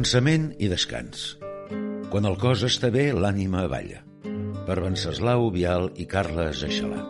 Cansament 0.00 0.46
i 0.62 0.68
descans. 0.70 1.34
Quan 2.12 2.24
el 2.28 2.36
cos 2.40 2.62
està 2.64 2.88
bé, 2.94 3.10
l'ànima 3.12 3.66
balla. 3.68 4.00
Per 4.68 4.76
Venceslau 4.80 5.50
Vial 5.52 5.90
i 6.00 6.06
Carles 6.08 6.62
Aixalà. 6.68 7.02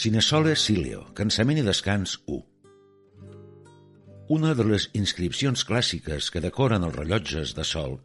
Cinesole 0.00 0.56
Silio, 0.56 1.06
Cansament 1.16 1.62
i 1.62 1.66
descans 1.66 2.18
1. 2.26 2.49
Una 4.34 4.52
de 4.54 4.62
les 4.62 4.84
inscripcions 4.94 5.64
clàssiques 5.66 6.28
que 6.30 6.40
decoren 6.44 6.84
els 6.86 6.94
rellotges 6.94 7.50
de 7.56 7.64
sol 7.66 7.96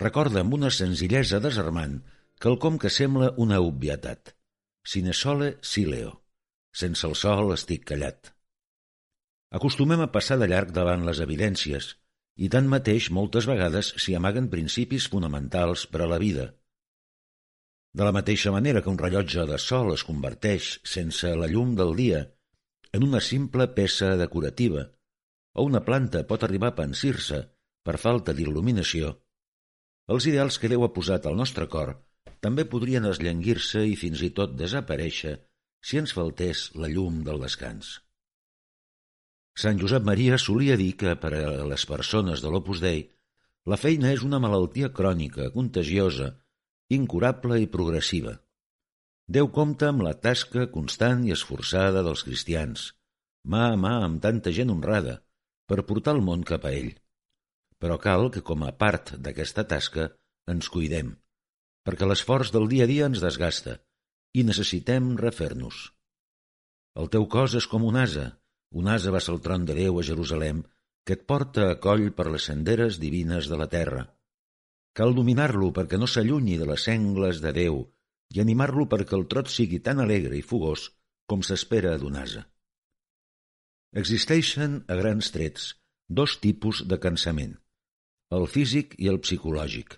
recorda 0.00 0.40
amb 0.40 0.54
una 0.56 0.70
senzillesa 0.72 1.42
desarmant 1.44 1.98
quelcom 2.40 2.78
que 2.80 2.88
sembla 2.88 3.34
una 3.36 3.58
obvietat. 3.60 4.32
Sine 4.80 5.12
sole 5.12 5.50
sileo. 5.60 6.14
Sense 6.72 7.04
el 7.10 7.18
sol 7.24 7.52
estic 7.52 7.84
callat. 7.92 8.32
Acostumem 9.60 10.06
a 10.06 10.08
passar 10.16 10.40
de 10.40 10.48
llarg 10.48 10.72
davant 10.72 11.04
les 11.04 11.20
evidències 11.28 11.92
i 12.40 12.48
tanmateix 12.48 13.12
moltes 13.20 13.52
vegades 13.52 13.92
s'hi 14.00 14.16
amaguen 14.16 14.48
principis 14.48 15.12
fonamentals 15.12 15.84
per 15.92 16.06
a 16.06 16.10
la 16.16 16.24
vida. 16.24 16.50
De 17.92 18.08
la 18.08 18.16
mateixa 18.16 18.56
manera 18.56 18.80
que 18.80 18.88
un 18.88 19.02
rellotge 19.04 19.44
de 19.44 19.60
sol 19.60 19.92
es 19.92 20.08
converteix, 20.08 20.78
sense 20.96 21.36
la 21.36 21.52
llum 21.52 21.76
del 21.76 21.96
dia, 22.04 22.28
en 22.96 23.04
una 23.04 23.20
simple 23.20 23.68
peça 23.76 24.16
decorativa, 24.16 24.92
o 25.54 25.64
una 25.64 25.84
planta 25.86 26.24
pot 26.28 26.44
arribar 26.44 26.72
a 26.72 26.78
pensir-se 26.82 27.44
per 27.84 27.96
falta 28.02 28.34
d'il·luminació, 28.36 29.14
els 30.08 30.26
ideals 30.30 30.56
que 30.60 30.68
Déu 30.72 30.84
ha 30.86 30.94
posat 30.96 31.26
al 31.28 31.36
nostre 31.36 31.66
cor 31.68 31.94
també 32.44 32.64
podrien 32.72 33.06
esllenguir-se 33.08 33.82
i 33.92 33.96
fins 34.00 34.22
i 34.24 34.30
tot 34.38 34.54
desaparèixer 34.56 35.34
si 35.84 35.98
ens 36.00 36.14
faltés 36.16 36.68
la 36.82 36.88
llum 36.92 37.20
del 37.26 37.42
descans. 37.44 37.98
Sant 39.58 39.80
Josep 39.82 40.04
Maria 40.06 40.38
solia 40.38 40.78
dir 40.80 40.92
que 40.96 41.14
per 41.20 41.32
a 41.36 41.46
les 41.72 41.84
persones 41.92 42.44
de 42.44 42.52
l'Opus 42.54 42.80
Dei 42.84 43.02
la 43.68 43.76
feina 43.76 44.12
és 44.16 44.24
una 44.24 44.40
malaltia 44.40 44.88
crònica, 44.96 45.50
contagiosa, 45.52 46.30
incurable 46.98 47.58
i 47.60 47.68
progressiva. 47.68 48.38
Déu 49.28 49.50
compta 49.52 49.90
amb 49.92 50.06
la 50.06 50.14
tasca 50.14 50.68
constant 50.72 51.26
i 51.26 51.34
esforçada 51.34 52.04
dels 52.06 52.22
cristians, 52.24 52.92
mà 53.44 53.66
a 53.74 53.76
mà 53.76 53.98
amb 54.06 54.22
tanta 54.24 54.54
gent 54.56 54.72
honrada, 54.72 55.18
per 55.68 55.84
portar 55.88 56.16
el 56.16 56.24
món 56.24 56.44
cap 56.48 56.64
a 56.64 56.72
ell. 56.72 56.94
Però 57.78 57.98
cal 58.02 58.30
que, 58.34 58.42
com 58.42 58.64
a 58.66 58.72
part 58.82 59.14
d'aquesta 59.24 59.66
tasca, 59.72 60.08
ens 60.48 60.70
cuidem, 60.72 61.12
perquè 61.86 62.08
l'esforç 62.08 62.50
del 62.54 62.66
dia 62.72 62.88
a 62.88 62.90
dia 62.90 63.06
ens 63.10 63.22
desgasta 63.22 63.76
i 64.34 64.44
necessitem 64.48 65.14
refer-nos. 65.20 65.84
El 66.98 67.12
teu 67.12 67.28
cos 67.30 67.54
és 67.60 67.68
com 67.70 67.84
un 67.86 68.00
asa, 68.00 68.26
un 68.80 68.88
asa 68.90 69.12
va 69.14 69.20
ser 69.24 69.34
el 69.36 69.42
tron 69.44 69.68
de 69.68 69.76
Déu 69.76 70.00
a 70.00 70.04
Jerusalem, 70.08 70.64
que 71.06 71.16
et 71.16 71.24
porta 71.30 71.70
a 71.70 71.76
coll 71.84 72.08
per 72.16 72.26
les 72.32 72.48
senderes 72.50 72.98
divines 73.00 73.48
de 73.48 73.56
la 73.60 73.68
terra. 73.72 74.02
Cal 74.98 75.14
dominar-lo 75.16 75.70
perquè 75.76 76.00
no 76.00 76.08
s'allunyi 76.10 76.58
de 76.60 76.66
les 76.68 76.84
sengles 76.88 77.40
de 77.44 77.54
Déu 77.56 77.80
i 78.34 78.42
animar-lo 78.42 78.88
perquè 78.92 79.16
el 79.16 79.28
trot 79.32 79.48
sigui 79.52 79.78
tan 79.84 80.02
alegre 80.04 80.36
i 80.36 80.44
fogós 80.44 80.90
com 81.30 81.44
s'espera 81.44 81.94
d'un 82.02 82.18
asa. 82.20 82.44
Existeixen, 83.96 84.82
a 84.88 84.98
grans 85.00 85.30
trets, 85.32 85.70
dos 86.08 86.36
tipus 86.42 86.84
de 86.88 86.98
cansament, 87.00 87.56
el 88.30 88.44
físic 88.46 88.94
i 88.98 89.08
el 89.08 89.22
psicològic 89.24 89.96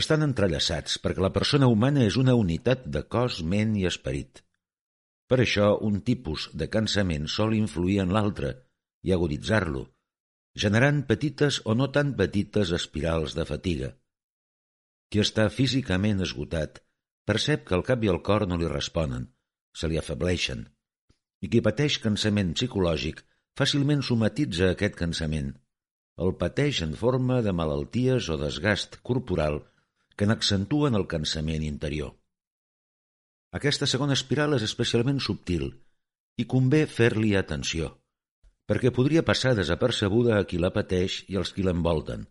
estan 0.00 0.24
entrellaçats 0.24 0.96
perquè 1.04 1.20
la 1.20 1.32
persona 1.32 1.68
humana 1.68 2.04
és 2.08 2.16
una 2.20 2.34
unitat 2.38 2.86
de 2.94 3.02
cos, 3.14 3.42
ment 3.54 3.74
i 3.76 3.84
esperit. 3.88 4.40
Per 5.28 5.38
això, 5.42 5.72
un 5.88 6.00
tipus 6.06 6.48
de 6.56 6.68
cansament 6.72 7.28
sol 7.28 7.52
influir 7.56 7.98
en 8.04 8.12
l'altre 8.16 8.54
i 9.04 9.12
aguditzar-lo, 9.12 9.84
generant 10.64 11.02
petites 11.08 11.60
o 11.68 11.76
no 11.76 11.90
tan 11.92 12.14
petites 12.16 12.72
espirals 12.78 13.36
de 13.36 13.44
fatiga. 13.48 13.92
Qui 15.12 15.20
està 15.20 15.48
físicament 15.52 16.24
esgotat 16.24 16.80
percep 17.28 17.66
que 17.68 17.76
el 17.76 17.84
cap 17.84 18.02
i 18.04 18.10
el 18.12 18.22
cor 18.24 18.46
no 18.48 18.56
li 18.56 18.68
responen, 18.68 19.28
se 19.76 19.88
li 19.88 20.00
afebleixen, 20.00 20.64
i 21.42 21.50
qui 21.50 21.60
pateix 21.66 21.98
cansament 22.02 22.54
psicològic 22.56 23.22
fàcilment 23.58 24.02
somatitza 24.06 24.70
aquest 24.72 24.96
cansament. 24.98 25.52
El 26.22 26.34
pateix 26.40 26.82
en 26.86 26.94
forma 27.02 27.40
de 27.44 27.52
malalties 27.56 28.28
o 28.32 28.38
desgast 28.40 28.98
corporal 29.08 29.60
que 30.16 30.28
n'accentuen 30.28 30.96
el 30.98 31.08
cansament 31.10 31.64
interior. 31.66 32.12
Aquesta 33.58 33.88
segona 33.88 34.16
espiral 34.16 34.56
és 34.56 34.64
especialment 34.68 35.18
subtil 35.20 35.70
i 36.40 36.46
convé 36.48 36.84
fer-li 36.88 37.34
atenció, 37.36 37.90
perquè 38.68 38.92
podria 38.96 39.24
passar 39.30 39.56
desapercebuda 39.58 40.38
a 40.38 40.46
qui 40.48 40.60
la 40.60 40.72
pateix 40.72 41.18
i 41.28 41.36
als 41.40 41.52
qui 41.52 41.64
l'envolten. 41.66 42.24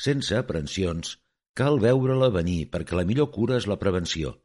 Sense 0.00 0.36
aprensions, 0.38 1.18
cal 1.60 1.80
veure-la 1.82 2.30
venir 2.32 2.70
perquè 2.72 2.96
la 2.96 3.04
millor 3.08 3.28
cura 3.34 3.58
és 3.60 3.66
la 3.68 3.76
prevenció. 3.82 4.38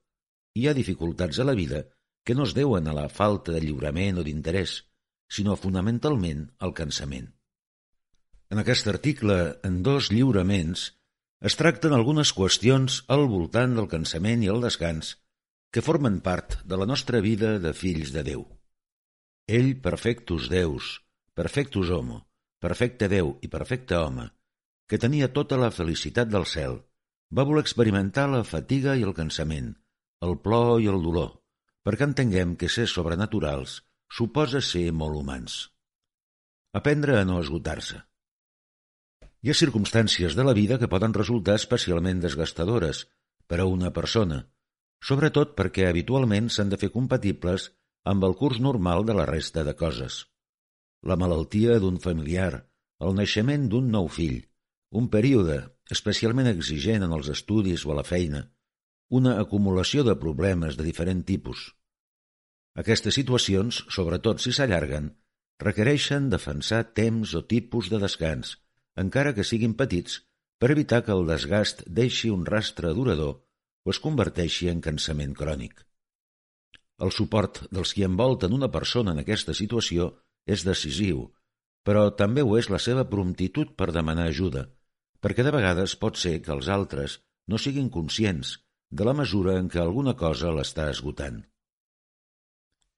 Hi 0.56 0.68
ha 0.68 0.76
dificultats 0.76 1.40
a 1.40 1.46
la 1.48 1.56
vida 1.56 1.86
que 2.26 2.36
no 2.36 2.44
es 2.50 2.56
deuen 2.58 2.90
a 2.90 2.98
la 2.98 3.08
falta 3.08 3.54
de 3.54 3.62
lliurament 3.62 4.20
o 4.20 4.26
d'interès, 4.26 4.80
sinó 5.30 5.56
fonamentalment 5.56 6.48
al 6.60 6.74
cansament. 6.74 7.30
En 8.50 8.62
aquest 8.62 8.88
article, 8.90 9.38
en 9.64 9.82
dos 9.86 10.12
lliuraments, 10.14 10.90
es 11.46 11.58
tracten 11.60 11.94
algunes 11.94 12.34
qüestions 12.34 13.04
al 13.14 13.28
voltant 13.30 13.78
del 13.78 13.90
cansament 13.92 14.44
i 14.46 14.50
el 14.54 14.62
descans 14.66 15.16
que 15.76 15.84
formen 15.86 16.22
part 16.26 16.58
de 16.64 16.78
la 16.80 16.88
nostra 16.90 17.20
vida 17.22 17.58
de 17.60 17.74
fills 17.76 18.14
de 18.16 18.24
Déu. 18.24 18.46
Ell, 19.46 19.76
perfectus 19.82 20.50
Deus, 20.50 21.02
perfectus 21.36 21.92
homo, 21.92 22.24
perfecte 22.64 23.10
Déu 23.12 23.36
i 23.46 23.52
perfecte 23.52 23.98
home, 24.00 24.30
que 24.90 24.98
tenia 25.02 25.34
tota 25.34 25.60
la 25.62 25.74
felicitat 25.76 26.32
del 26.32 26.48
cel, 26.50 26.80
va 27.30 27.46
voler 27.46 27.66
experimentar 27.66 28.30
la 28.32 28.46
fatiga 28.48 28.96
i 28.96 29.04
el 29.04 29.14
cansament, 29.18 29.74
el 30.26 30.40
plor 30.40 30.80
i 30.82 30.88
el 30.90 31.04
dolor, 31.04 31.34
perquè 31.86 32.08
entenguem 32.10 32.56
que 32.58 32.72
ser 32.76 32.88
sobrenaturals 32.90 33.84
suposa 34.18 34.62
ser 34.62 34.90
molt 34.92 35.18
humans. 35.20 35.58
Aprendre 36.74 37.20
a 37.20 37.26
no 37.30 37.38
esgotar-se. 37.44 38.02
Hi 39.46 39.52
ha 39.52 39.58
circumstàncies 39.60 40.34
de 40.38 40.44
la 40.48 40.56
vida 40.58 40.80
que 40.82 40.90
poden 40.90 41.14
resultar 41.14 41.60
especialment 41.60 42.24
desgastadores 42.24 43.06
per 43.46 43.60
a 43.62 43.68
una 43.70 43.92
persona, 43.94 44.40
sobretot 45.10 45.54
perquè 45.60 45.86
habitualment 45.90 46.50
s'han 46.50 46.72
de 46.74 46.80
fer 46.82 46.90
compatibles 46.96 47.70
amb 48.14 48.26
el 48.26 48.34
curs 48.40 48.58
normal 48.68 49.06
de 49.06 49.14
la 49.20 49.28
resta 49.30 49.64
de 49.68 49.76
coses. 49.78 50.24
La 51.06 51.18
malaltia 51.22 51.78
d'un 51.84 52.02
familiar, 52.02 52.66
el 53.06 53.14
naixement 53.20 53.70
d'un 53.70 53.92
nou 53.94 54.10
fill, 54.10 54.42
un 54.90 55.10
període 55.14 55.62
especialment 55.94 56.50
exigent 56.50 57.06
en 57.06 57.14
els 57.14 57.30
estudis 57.30 57.86
o 57.86 57.94
a 57.94 58.00
la 58.02 58.08
feina, 58.08 58.48
una 59.10 59.40
acumulació 59.40 60.04
de 60.04 60.16
problemes 60.18 60.78
de 60.78 60.84
diferent 60.84 61.24
tipus. 61.26 61.74
Aquestes 62.76 63.16
situacions, 63.16 63.86
sobretot 63.90 64.42
si 64.42 64.52
s'allarguen, 64.52 65.12
requereixen 65.62 66.30
defensar 66.30 66.84
temps 66.98 67.36
o 67.36 67.46
tipus 67.46 67.90
de 67.90 68.00
descans, 68.02 68.58
encara 68.96 69.34
que 69.34 69.46
siguin 69.46 69.76
petits, 69.78 70.24
per 70.60 70.72
evitar 70.72 71.04
que 71.06 71.14
el 71.14 71.26
desgast 71.28 71.84
deixi 71.88 72.32
un 72.34 72.46
rastre 72.46 72.94
durador 72.98 73.44
o 73.86 73.94
es 73.94 74.02
converteixi 74.02 74.70
en 74.72 74.82
cansament 74.82 75.36
crònic. 75.38 75.86
El 77.00 77.12
suport 77.12 77.62
dels 77.72 77.94
qui 77.94 78.04
envolten 78.08 78.54
una 78.56 78.72
persona 78.72 79.12
en 79.12 79.22
aquesta 79.22 79.54
situació 79.54 80.16
és 80.48 80.64
decisiu, 80.66 81.30
però 81.86 82.10
també 82.18 82.42
ho 82.42 82.58
és 82.58 82.72
la 82.72 82.80
seva 82.80 83.06
promptitud 83.08 83.76
per 83.78 83.92
demanar 83.94 84.30
ajuda, 84.32 84.66
perquè 85.22 85.44
de 85.46 85.54
vegades 85.54 85.96
pot 85.96 86.18
ser 86.18 86.40
que 86.42 86.54
els 86.56 86.68
altres 86.72 87.20
no 87.48 87.60
siguin 87.62 87.92
conscients 87.94 88.56
de 88.92 89.06
la 89.08 89.14
mesura 89.18 89.58
en 89.60 89.70
què 89.72 89.82
alguna 89.82 90.14
cosa 90.20 90.54
l'està 90.56 90.90
esgotant. 90.94 91.44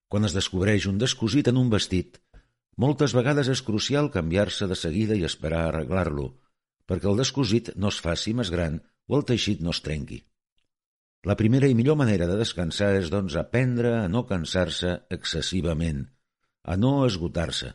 Quan 0.08 0.24
es 0.24 0.34
descobreix 0.36 0.86
un 0.88 0.98
descosit 1.00 1.48
en 1.50 1.58
un 1.60 1.70
vestit, 1.72 2.16
moltes 2.84 3.14
vegades 3.16 3.50
és 3.52 3.62
crucial 3.66 4.10
canviar-se 4.14 4.68
de 4.70 4.76
seguida 4.78 5.16
i 5.18 5.26
esperar 5.28 5.66
arreglar-lo, 5.66 6.30
perquè 6.88 7.10
el 7.10 7.18
descosit 7.20 7.74
no 7.76 7.92
es 7.92 8.00
faci 8.00 8.32
més 8.34 8.52
gran 8.54 8.80
o 9.08 9.18
el 9.18 9.26
teixit 9.28 9.60
no 9.60 9.74
es 9.74 9.82
trenqui. 9.84 10.22
La 11.26 11.36
primera 11.36 11.68
i 11.68 11.74
millor 11.74 11.98
manera 11.98 12.28
de 12.30 12.36
descansar 12.38 12.92
és, 12.96 13.10
doncs, 13.10 13.34
aprendre 13.36 13.96
a 13.98 14.06
no 14.08 14.22
cansar-se 14.28 14.94
excessivament, 15.16 16.04
a 16.62 16.76
no 16.78 16.92
esgotar-se. 17.06 17.72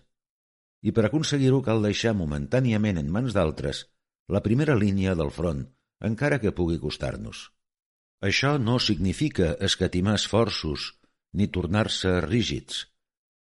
I 0.83 0.91
per 0.95 1.05
aconseguir-ho 1.07 1.59
cal 1.65 1.83
deixar 1.83 2.15
momentàniament 2.15 3.01
en 3.01 3.11
mans 3.11 3.35
d'altres 3.35 3.83
la 4.31 4.41
primera 4.45 4.77
línia 4.79 5.13
del 5.19 5.31
front, 5.35 5.65
encara 6.09 6.39
que 6.39 6.55
pugui 6.55 6.79
costar-nos. 6.79 7.49
Això 8.23 8.55
no 8.57 8.77
significa 8.79 9.53
escatimar 9.67 10.15
esforços 10.15 10.93
ni 11.35 11.49
tornar-se 11.51 12.21
rígids, 12.23 12.85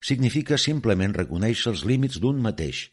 significa 0.02 0.58
simplement 0.58 1.14
reconèixer 1.14 1.70
els 1.72 1.84
límits 1.88 2.18
d'un 2.20 2.40
mateix 2.42 2.88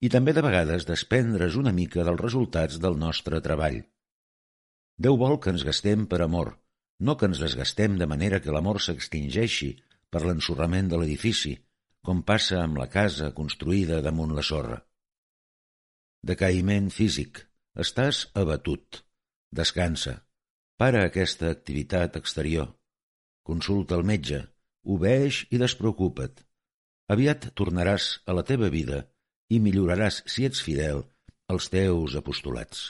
i 0.00 0.08
també 0.14 0.32
de 0.34 0.42
vegades 0.46 0.86
desprendre's 0.88 1.58
una 1.60 1.74
mica 1.74 2.04
dels 2.06 2.22
resultats 2.22 2.78
del 2.82 2.96
nostre 3.02 3.40
treball. 3.44 3.80
Déu 4.98 5.18
vol 5.20 5.36
que 5.42 5.52
ens 5.54 5.64
gastem 5.66 6.06
per 6.10 6.22
amor, 6.24 6.54
no 7.00 7.16
que 7.18 7.28
ens 7.30 7.42
desgastem 7.42 7.98
de 7.98 8.08
manera 8.10 8.40
que 8.42 8.54
l'amor 8.54 8.80
s'extingeixi 8.82 9.72
per 10.10 10.22
l'ensorrament 10.24 10.88
de 10.90 10.98
l'edifici, 11.00 11.56
com 12.02 12.22
passa 12.22 12.62
amb 12.62 12.78
la 12.80 12.88
casa 12.94 13.32
construïda 13.34 14.00
damunt 14.06 14.34
la 14.38 14.46
sorra. 14.50 14.78
Decaïment 16.24 16.88
físic. 16.94 17.44
Estàs 17.78 18.24
abatut. 18.34 19.02
Descansa. 19.54 20.16
Para 20.78 21.00
aquesta 21.08 21.48
activitat 21.50 22.16
exterior. 22.18 22.68
Consulta 23.42 23.96
el 23.98 24.04
metge. 24.06 24.36
Obeix 24.94 25.40
i 25.50 25.58
despreocupa't. 25.58 26.44
Aviat 27.10 27.48
tornaràs 27.58 28.04
a 28.30 28.36
la 28.38 28.44
teva 28.46 28.68
vida 28.70 29.00
i 29.50 29.58
milloraràs, 29.64 30.20
si 30.30 30.44
ets 30.46 30.60
fidel, 30.62 31.00
els 31.50 31.66
teus 31.72 32.14
apostolats. 32.20 32.82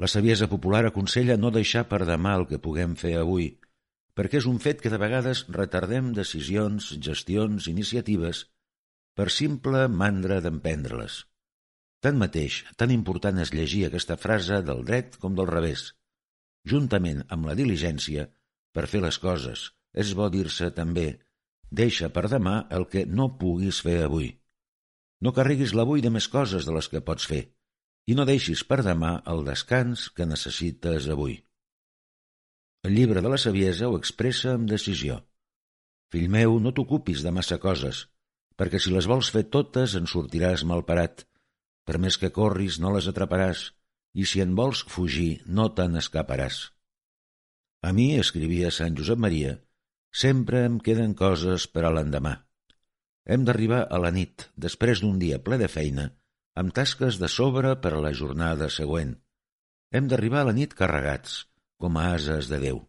La 0.00 0.08
saviesa 0.08 0.48
popular 0.48 0.80
aconsella 0.88 1.36
no 1.36 1.50
deixar 1.52 1.82
per 1.90 2.00
demà 2.08 2.32
el 2.38 2.46
que 2.48 2.60
puguem 2.66 2.94
fer 3.02 3.12
avui, 3.20 3.50
perquè 4.16 4.40
és 4.40 4.46
un 4.48 4.56
fet 4.66 4.80
que 4.80 4.92
de 4.94 5.00
vegades 5.02 5.42
retardem 5.58 6.08
decisions, 6.16 6.86
gestions, 7.08 7.66
iniciatives, 7.68 8.46
per 9.12 9.28
simple 9.28 9.84
mandra 9.92 10.40
d'emprendre-les. 10.40 11.18
Tanmateix, 12.00 12.62
tan 12.80 12.96
important 12.96 13.44
és 13.44 13.52
llegir 13.52 13.84
aquesta 13.90 14.16
frase 14.24 14.62
del 14.70 14.82
dret 14.88 15.20
com 15.20 15.36
del 15.36 15.52
revés. 15.52 15.84
Juntament 16.72 17.24
amb 17.34 17.48
la 17.50 17.54
diligència, 17.58 18.28
per 18.74 18.86
fer 18.90 19.02
les 19.04 19.18
coses, 19.22 19.66
és 19.92 20.12
bo 20.18 20.30
dir-se 20.32 20.70
també 20.76 21.08
deixa 21.70 22.08
per 22.14 22.24
demà 22.32 22.54
el 22.76 22.86
que 22.92 23.04
no 23.06 23.34
puguis 23.40 23.80
fer 23.84 23.98
avui. 24.04 24.30
No 25.20 25.32
carreguis 25.36 25.74
l'avui 25.76 26.02
de 26.04 26.12
més 26.14 26.28
coses 26.28 26.66
de 26.66 26.72
les 26.76 26.88
que 26.92 27.04
pots 27.04 27.28
fer 27.30 27.42
i 28.10 28.16
no 28.16 28.26
deixis 28.28 28.64
per 28.68 28.82
demà 28.84 29.12
el 29.32 29.44
descans 29.46 30.08
que 30.16 30.26
necessites 30.28 31.06
avui. 31.12 31.38
El 32.84 32.92
llibre 32.96 33.22
de 33.24 33.30
la 33.32 33.40
saviesa 33.40 33.88
ho 33.88 33.96
expressa 33.96 34.56
amb 34.56 34.68
decisió. 34.68 35.22
Fill 36.12 36.28
meu, 36.32 36.58
no 36.60 36.74
t'ocupis 36.76 37.22
de 37.24 37.32
massa 37.32 37.56
coses, 37.62 38.02
perquè 38.60 38.80
si 38.80 38.92
les 38.92 39.08
vols 39.08 39.30
fer 39.32 39.46
totes 39.56 39.96
en 40.00 40.10
sortiràs 40.10 40.66
malparat 40.68 41.24
per 41.84 42.00
més 42.00 42.16
que 42.20 42.32
corris, 42.32 42.78
no 42.80 42.92
les 42.94 43.08
atraparàs, 43.10 43.70
i 44.14 44.26
si 44.30 44.42
en 44.44 44.54
vols 44.58 44.84
fugir, 44.94 45.42
no 45.46 45.68
te'n 45.76 45.98
escaparàs. 46.00 46.58
A 47.84 47.92
mi, 47.92 48.14
escrivia 48.20 48.70
Sant 48.72 48.96
Josep 48.98 49.20
Maria, 49.20 49.56
sempre 50.24 50.64
em 50.68 50.78
queden 50.80 51.14
coses 51.18 51.66
per 51.68 51.84
a 51.84 51.92
l'endemà. 51.92 52.34
Hem 53.26 53.44
d'arribar 53.48 53.82
a 53.90 53.98
la 54.00 54.12
nit, 54.14 54.46
després 54.66 55.02
d'un 55.02 55.18
dia 55.18 55.40
ple 55.42 55.58
de 55.60 55.68
feina, 55.68 56.10
amb 56.54 56.74
tasques 56.76 57.18
de 57.20 57.28
sobre 57.28 57.74
per 57.82 57.94
a 57.96 58.02
la 58.04 58.12
jornada 58.14 58.70
següent. 58.70 59.16
Hem 59.90 60.06
d'arribar 60.10 60.44
a 60.44 60.48
la 60.50 60.54
nit 60.56 60.76
carregats, 60.78 61.42
com 61.80 61.98
a 61.98 62.12
ases 62.14 62.50
de 62.52 62.60
Déu. 62.62 62.84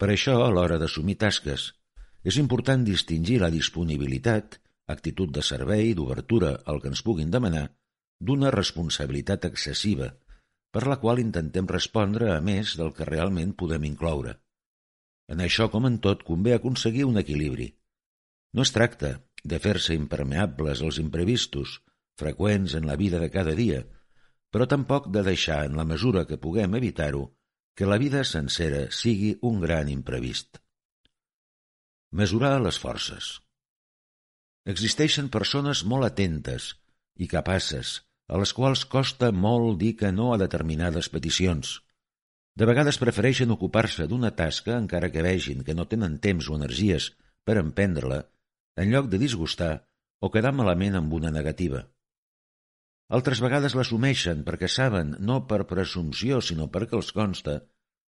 Per 0.00 0.10
això, 0.10 0.40
a 0.42 0.50
l'hora 0.50 0.80
d'assumir 0.82 1.16
tasques, 1.22 1.70
és 2.26 2.38
important 2.42 2.82
distingir 2.86 3.38
la 3.42 3.50
disponibilitat 3.54 4.58
actitud 4.92 5.30
de 5.30 5.42
servei, 5.42 5.94
d'obertura 5.94 6.56
al 6.66 6.80
que 6.82 6.90
ens 6.92 7.02
puguin 7.06 7.30
demanar, 7.30 7.68
d'una 8.28 8.52
responsabilitat 8.54 9.46
excessiva, 9.48 10.12
per 10.72 10.86
la 10.88 10.98
qual 11.02 11.20
intentem 11.20 11.68
respondre 11.68 12.30
a 12.32 12.40
més 12.40 12.76
del 12.80 12.92
que 12.96 13.08
realment 13.08 13.52
podem 13.62 13.84
incloure. 13.88 14.36
En 15.32 15.42
això, 15.44 15.68
com 15.72 15.88
en 15.88 15.98
tot, 16.06 16.22
convé 16.28 16.54
aconseguir 16.54 17.04
un 17.08 17.18
equilibri. 17.20 17.68
No 18.52 18.64
es 18.66 18.72
tracta 18.74 19.12
de 19.42 19.58
fer-se 19.64 19.96
impermeables 19.98 20.82
als 20.86 21.00
imprevistos, 21.02 21.80
freqüents 22.20 22.76
en 22.78 22.86
la 22.86 22.96
vida 23.00 23.20
de 23.22 23.30
cada 23.34 23.54
dia, 23.58 23.82
però 24.52 24.68
tampoc 24.68 25.08
de 25.12 25.22
deixar, 25.26 25.64
en 25.66 25.78
la 25.80 25.86
mesura 25.88 26.26
que 26.28 26.40
puguem 26.40 26.76
evitar-ho, 26.78 27.24
que 27.74 27.88
la 27.88 27.98
vida 27.98 28.22
sencera 28.28 28.84
sigui 28.92 29.32
un 29.48 29.60
gran 29.64 29.88
imprevist. 29.88 30.60
Mesurar 32.12 32.58
les 32.60 32.78
forces. 32.78 33.38
Existeixen 34.68 35.30
persones 35.32 35.82
molt 35.88 36.06
atentes 36.06 36.74
i 37.16 37.28
capaces, 37.28 38.02
a 38.28 38.38
les 38.40 38.52
quals 38.56 38.84
costa 38.92 39.30
molt 39.32 39.78
dir 39.80 39.94
que 40.00 40.12
no 40.12 40.32
a 40.32 40.38
determinades 40.40 41.08
peticions. 41.12 41.80
De 42.56 42.68
vegades 42.68 42.98
prefereixen 43.00 43.54
ocupar-se 43.54 44.06
d'una 44.08 44.32
tasca 44.36 44.76
encara 44.76 45.10
que 45.12 45.24
vegin 45.24 45.64
que 45.66 45.74
no 45.74 45.88
tenen 45.88 46.18
temps 46.26 46.50
o 46.50 46.58
energies 46.58 47.10
per 47.44 47.56
emprendre-la, 47.60 48.20
en 48.76 48.92
lloc 48.92 49.08
de 49.12 49.20
disgustar 49.22 49.72
o 50.20 50.30
quedar 50.30 50.52
malament 50.54 50.98
amb 50.98 51.12
una 51.18 51.32
negativa. 51.34 51.82
Altres 53.12 53.40
vegades 53.44 53.74
l'assumeixen 53.76 54.44
perquè 54.46 54.68
saben, 54.72 55.16
no 55.20 55.42
per 55.48 55.64
presumpció 55.68 56.40
sinó 56.40 56.68
perquè 56.72 56.96
els 56.96 57.10
consta, 57.16 57.58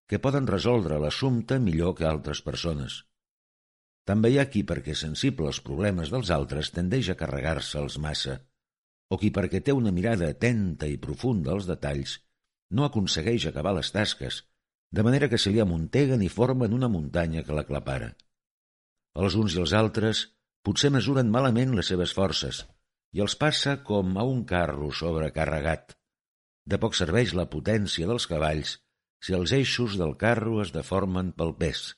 que 0.08 0.20
poden 0.20 0.48
resoldre 0.48 1.00
l'assumpte 1.00 1.58
millor 1.60 1.96
que 1.98 2.08
altres 2.08 2.44
persones. 2.46 3.02
També 4.08 4.32
hi 4.32 4.40
ha 4.40 4.50
qui, 4.52 4.64
perquè 4.68 4.96
sensible 5.00 5.48
als 5.48 5.60
problemes 5.64 6.12
dels 6.12 6.32
altres, 6.36 6.72
tendeix 6.76 7.10
a 7.10 7.18
carregar-se'ls 7.20 7.98
massa, 8.04 8.42
o 9.10 9.18
qui, 9.22 9.32
perquè 9.36 9.62
té 9.62 9.74
una 9.76 9.94
mirada 9.96 10.30
atenta 10.34 10.90
i 10.90 11.00
profunda 11.02 11.54
als 11.54 11.68
detalls, 11.70 12.18
no 12.72 12.86
aconsegueix 12.86 13.48
acabar 13.48 13.74
les 13.78 13.92
tasques, 13.96 14.44
de 14.94 15.04
manera 15.06 15.30
que 15.30 15.40
se 15.42 15.52
li 15.54 15.62
amunteguen 15.62 16.22
i 16.22 16.30
formen 16.30 16.74
una 16.74 16.90
muntanya 16.90 17.44
que 17.44 17.56
l'aclapara. 17.58 18.14
Els 19.18 19.36
uns 19.40 19.58
i 19.58 19.62
els 19.64 19.74
altres 19.78 20.28
potser 20.66 20.94
mesuren 20.94 21.30
malament 21.34 21.74
les 21.78 21.90
seves 21.94 22.14
forces 22.18 22.64
i 23.14 23.22
els 23.22 23.36
passa 23.38 23.80
com 23.86 24.16
a 24.18 24.24
un 24.26 24.46
carro 24.50 24.90
sobrecarregat. 24.92 25.98
De 26.66 26.80
poc 26.82 26.96
serveix 26.98 27.36
la 27.38 27.50
potència 27.50 28.10
dels 28.10 28.30
cavalls 28.30 28.78
si 29.24 29.36
els 29.38 29.54
eixos 29.54 30.00
del 30.00 30.16
carro 30.18 30.62
es 30.64 30.74
deformen 30.74 31.34
pel 31.38 31.54
pes 31.60 31.92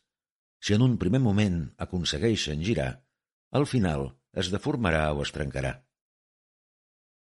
si 0.65 0.73
en 0.73 0.81
un 0.81 0.97
primer 0.97 1.19
moment 1.21 1.57
aconsegueixen 1.85 2.63
girar, 2.65 3.05
al 3.53 3.67
final 3.69 4.07
es 4.33 4.49
deformarà 4.49 5.11
o 5.13 5.21
es 5.21 5.29
trencarà. 5.35 5.84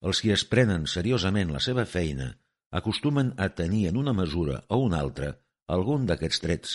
Els 0.04 0.20
qui 0.24 0.34
es 0.36 0.44
prenen 0.54 0.88
seriosament 0.94 1.54
la 1.56 1.62
seva 1.64 1.86
feina 1.90 2.34
acostumen 2.80 3.32
a 3.38 3.50
tenir 3.60 3.88
en 3.90 4.00
una 4.02 4.14
mesura 4.18 4.64
o 4.68 4.82
una 4.86 5.00
altra 5.00 5.32
algun 5.76 6.08
d'aquests 6.10 6.44
trets 6.44 6.74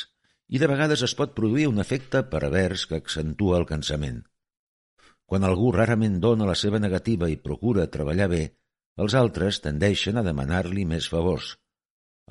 i 0.49 0.61
de 0.63 0.69
vegades 0.71 1.03
es 1.05 1.15
pot 1.19 1.35
produir 1.37 1.67
un 1.69 1.83
efecte 1.83 2.23
pervers 2.35 2.87
que 2.89 3.01
accentua 3.03 3.59
el 3.61 3.67
cansament. 3.69 4.23
Quan 5.29 5.45
algú 5.45 5.73
rarament 5.77 6.17
dona 6.25 6.49
la 6.49 6.57
seva 6.57 6.81
negativa 6.81 7.29
i 7.29 7.37
procura 7.37 7.91
treballar 7.97 8.31
bé, 8.33 8.45
els 8.97 9.14
altres 9.14 9.61
tendeixen 9.61 10.17
a 10.17 10.25
demanar-li 10.25 10.87
més 10.88 11.11
favors. 11.12 11.52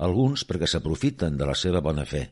Alguns 0.08 0.42
perquè 0.48 0.66
s'aprofiten 0.66 1.38
de 1.38 1.46
la 1.46 1.54
seva 1.54 1.84
bona 1.84 2.04
fe 2.04 2.26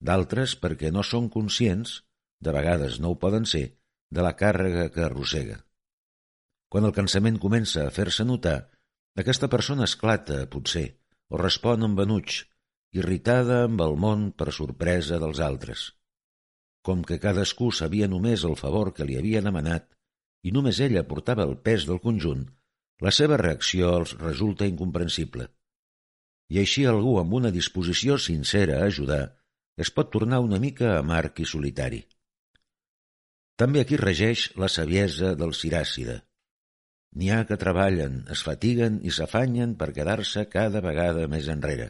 d'altres 0.00 0.54
perquè 0.62 0.92
no 0.94 1.02
són 1.02 1.28
conscients, 1.28 2.02
de 2.40 2.52
vegades 2.54 2.98
no 3.02 3.12
ho 3.12 3.18
poden 3.18 3.46
ser, 3.52 3.66
de 4.10 4.22
la 4.22 4.34
càrrega 4.38 4.88
que 4.94 5.04
arrossega. 5.04 5.58
Quan 6.68 6.84
el 6.84 6.94
cansament 6.96 7.38
comença 7.40 7.86
a 7.86 7.92
fer-se 7.94 8.26
notar, 8.28 8.58
aquesta 9.22 9.48
persona 9.52 9.86
esclata, 9.88 10.42
potser, 10.52 10.86
o 11.32 11.40
respon 11.40 11.86
amb 11.86 12.00
enuig, 12.04 12.42
irritada 12.96 13.62
amb 13.68 13.80
el 13.84 13.96
món 14.04 14.28
per 14.32 14.52
sorpresa 14.56 15.18
dels 15.22 15.40
altres. 15.44 15.86
Com 16.84 17.02
que 17.04 17.18
cadascú 17.22 17.70
sabia 17.72 18.08
només 18.08 18.44
el 18.48 18.56
favor 18.56 18.92
que 18.96 19.06
li 19.08 19.16
havia 19.20 19.42
demanat 19.44 19.88
i 20.44 20.52
només 20.54 20.80
ella 20.84 21.06
portava 21.08 21.44
el 21.48 21.56
pes 21.68 21.88
del 21.88 22.00
conjunt, 22.04 22.44
la 23.04 23.12
seva 23.14 23.38
reacció 23.40 23.94
els 24.00 24.14
resulta 24.20 24.68
incomprensible. 24.68 25.48
I 26.48 26.62
així 26.62 26.86
algú 26.88 27.18
amb 27.20 27.34
una 27.40 27.50
disposició 27.54 28.16
sincera 28.18 28.78
a 28.78 28.86
ajudar 28.92 29.24
es 29.78 29.90
pot 29.94 30.10
tornar 30.14 30.40
una 30.44 30.58
mica 30.62 30.96
amarg 30.98 31.42
i 31.42 31.46
solitari. 31.46 32.00
També 33.58 33.82
aquí 33.82 33.98
regeix 34.00 34.48
la 34.56 34.70
saviesa 34.70 35.34
del 35.38 35.52
ciràcida. 35.54 36.22
N'hi 37.18 37.30
ha 37.34 37.44
que 37.46 37.58
treballen, 37.58 38.20
es 38.30 38.44
fatiguen 38.46 39.00
i 39.02 39.10
s'afanyen 39.14 39.74
per 39.78 39.90
quedar-se 39.94 40.44
cada 40.52 40.82
vegada 40.84 41.26
més 41.30 41.48
enrere. 41.50 41.88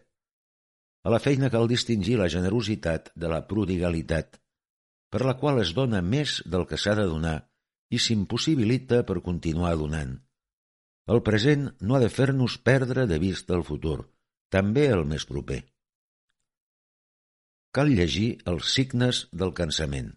A 1.04 1.12
la 1.12 1.20
feina 1.20 1.50
cal 1.52 1.68
distingir 1.68 2.16
la 2.20 2.30
generositat 2.32 3.10
de 3.14 3.28
la 3.32 3.42
prodigalitat, 3.50 4.38
per 5.12 5.20
la 5.28 5.36
qual 5.40 5.60
es 5.60 5.74
dona 5.76 6.00
més 6.00 6.38
del 6.54 6.64
que 6.70 6.80
s'ha 6.80 6.96
de 6.96 7.04
donar 7.10 7.36
i 7.92 8.00
s'impossibilita 8.00 9.02
per 9.08 9.20
continuar 9.28 9.74
donant. 9.80 10.16
El 11.12 11.22
present 11.28 11.68
no 11.80 11.96
ha 11.96 12.02
de 12.02 12.10
fer-nos 12.12 12.58
perdre 12.70 13.06
de 13.12 13.20
vista 13.20 13.56
el 13.56 13.64
futur, 13.68 13.98
també 14.52 14.88
el 14.96 15.04
més 15.12 15.28
proper. 15.28 15.62
Cal 17.72 17.92
llegir 17.92 18.28
els 18.48 18.72
signes 18.72 19.26
del 19.32 19.52
cansament. 19.56 20.14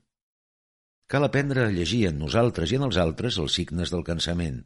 Cal 1.11 1.27
aprendre 1.27 1.67
a 1.67 1.71
llegir 1.75 2.05
en 2.07 2.19
nosaltres 2.19 2.71
i 2.71 2.79
en 2.79 2.87
els 2.87 2.99
altres 2.99 3.39
els 3.43 3.59
signes 3.59 3.91
del 3.91 4.07
cansament. 4.07 4.61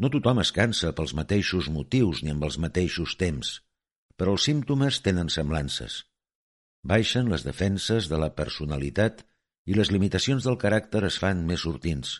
No 0.00 0.08
tothom 0.08 0.38
es 0.40 0.50
cansa 0.56 0.94
pels 0.96 1.12
mateixos 1.16 1.68
motius 1.72 2.22
ni 2.24 2.32
amb 2.32 2.46
els 2.46 2.56
mateixos 2.64 3.18
temps, 3.20 3.50
però 4.16 4.32
els 4.36 4.46
símptomes 4.48 5.02
tenen 5.04 5.28
semblances. 5.28 6.04
Baixen 6.92 7.28
les 7.28 7.44
defenses 7.44 8.08
de 8.08 8.20
la 8.22 8.30
personalitat 8.38 9.20
i 9.68 9.76
les 9.76 9.90
limitacions 9.92 10.46
del 10.46 10.56
caràcter 10.62 11.02
es 11.08 11.18
fan 11.20 11.44
més 11.50 11.66
sortins. 11.66 12.14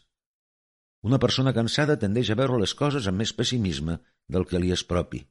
Una 1.08 1.18
persona 1.18 1.54
cansada 1.56 1.96
tendeix 1.96 2.28
a 2.30 2.36
veure 2.36 2.58
les 2.60 2.74
coses 2.76 3.08
amb 3.08 3.22
més 3.22 3.32
pessimisme 3.32 3.96
del 4.28 4.44
que 4.50 4.60
li 4.60 4.74
és 4.76 4.84
propi. 4.84 5.22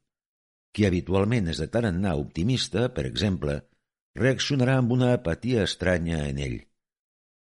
Qui 0.74 0.88
habitualment 0.88 1.52
és 1.54 1.62
de 1.62 1.70
anar 1.86 2.16
optimista, 2.18 2.88
per 2.90 3.06
exemple, 3.06 3.60
reaccionarà 4.18 4.80
amb 4.82 4.92
una 4.98 5.14
apatia 5.14 5.64
estranya 5.70 6.26
en 6.30 6.42
ell. 6.42 6.58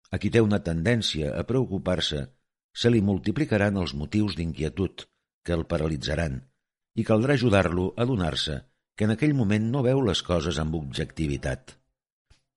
A 0.10 0.18
qui 0.18 0.34
té 0.34 0.42
una 0.42 0.64
tendència 0.66 1.36
a 1.38 1.46
preocupar-se, 1.46 2.26
se 2.76 2.92
li 2.92 3.02
multiplicaran 3.02 3.80
els 3.82 3.96
motius 3.96 4.36
d'inquietud 4.36 5.06
que 5.46 5.56
el 5.56 5.64
paralitzaran 5.72 6.42
i 7.00 7.04
caldrà 7.08 7.36
ajudar-lo 7.40 7.92
a 7.96 8.06
donar-se 8.10 8.62
que 8.96 9.08
en 9.08 9.14
aquell 9.16 9.36
moment 9.36 9.66
no 9.72 9.84
veu 9.86 10.02
les 10.04 10.22
coses 10.24 10.60
amb 10.60 10.76
objectivitat. 10.80 11.76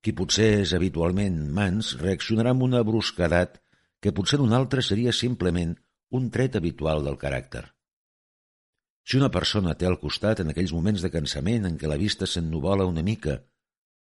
Qui 0.03 0.15
potser 0.15 0.51
és 0.63 0.75
habitualment 0.77 1.39
mans 1.55 1.95
reaccionarà 2.03 2.55
amb 2.55 2.67
una 2.69 2.85
brusquedat 2.87 3.59
que 4.03 4.15
potser 4.15 4.39
d'un 4.39 4.55
altre 4.55 4.83
seria 4.87 5.15
simplement 5.15 5.75
un 6.19 6.31
tret 6.35 6.57
habitual 6.57 7.03
del 7.05 7.19
caràcter. 7.19 7.65
Si 9.09 9.19
una 9.19 9.31
persona 9.35 9.75
té 9.75 9.89
al 9.89 9.99
costat 10.03 10.43
en 10.43 10.53
aquells 10.53 10.73
moments 10.77 11.03
de 11.03 11.11
cansament 11.11 11.67
en 11.67 11.79
què 11.81 11.91
la 11.91 11.99
vista 12.01 12.27
s'ennuvola 12.27 12.87
una 12.87 13.03
mica, 13.03 13.39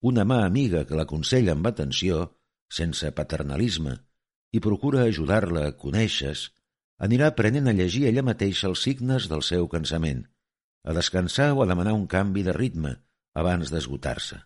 una 0.01 0.25
mà 0.27 0.43
amiga 0.45 0.83
que 0.85 0.97
l'aconsella 0.99 1.55
amb 1.55 1.69
atenció, 1.69 2.25
sense 2.69 3.09
paternalisme, 3.15 3.95
i 4.57 4.63
procura 4.63 5.05
ajudar-la 5.05 5.67
a 5.69 5.75
conèixer 5.83 6.33
anirà 7.07 7.29
aprenent 7.31 7.69
a 7.69 7.75
llegir 7.77 8.07
ella 8.09 8.25
mateixa 8.25 8.67
els 8.71 8.81
signes 8.87 9.27
del 9.31 9.43
seu 9.45 9.67
cansament, 9.69 10.23
a 10.87 10.95
descansar 10.97 11.51
o 11.53 11.61
a 11.61 11.69
demanar 11.69 11.93
un 11.97 12.07
canvi 12.09 12.43
de 12.47 12.55
ritme 12.57 12.95
abans 13.37 13.69
d'esgotar-se. 13.73 14.39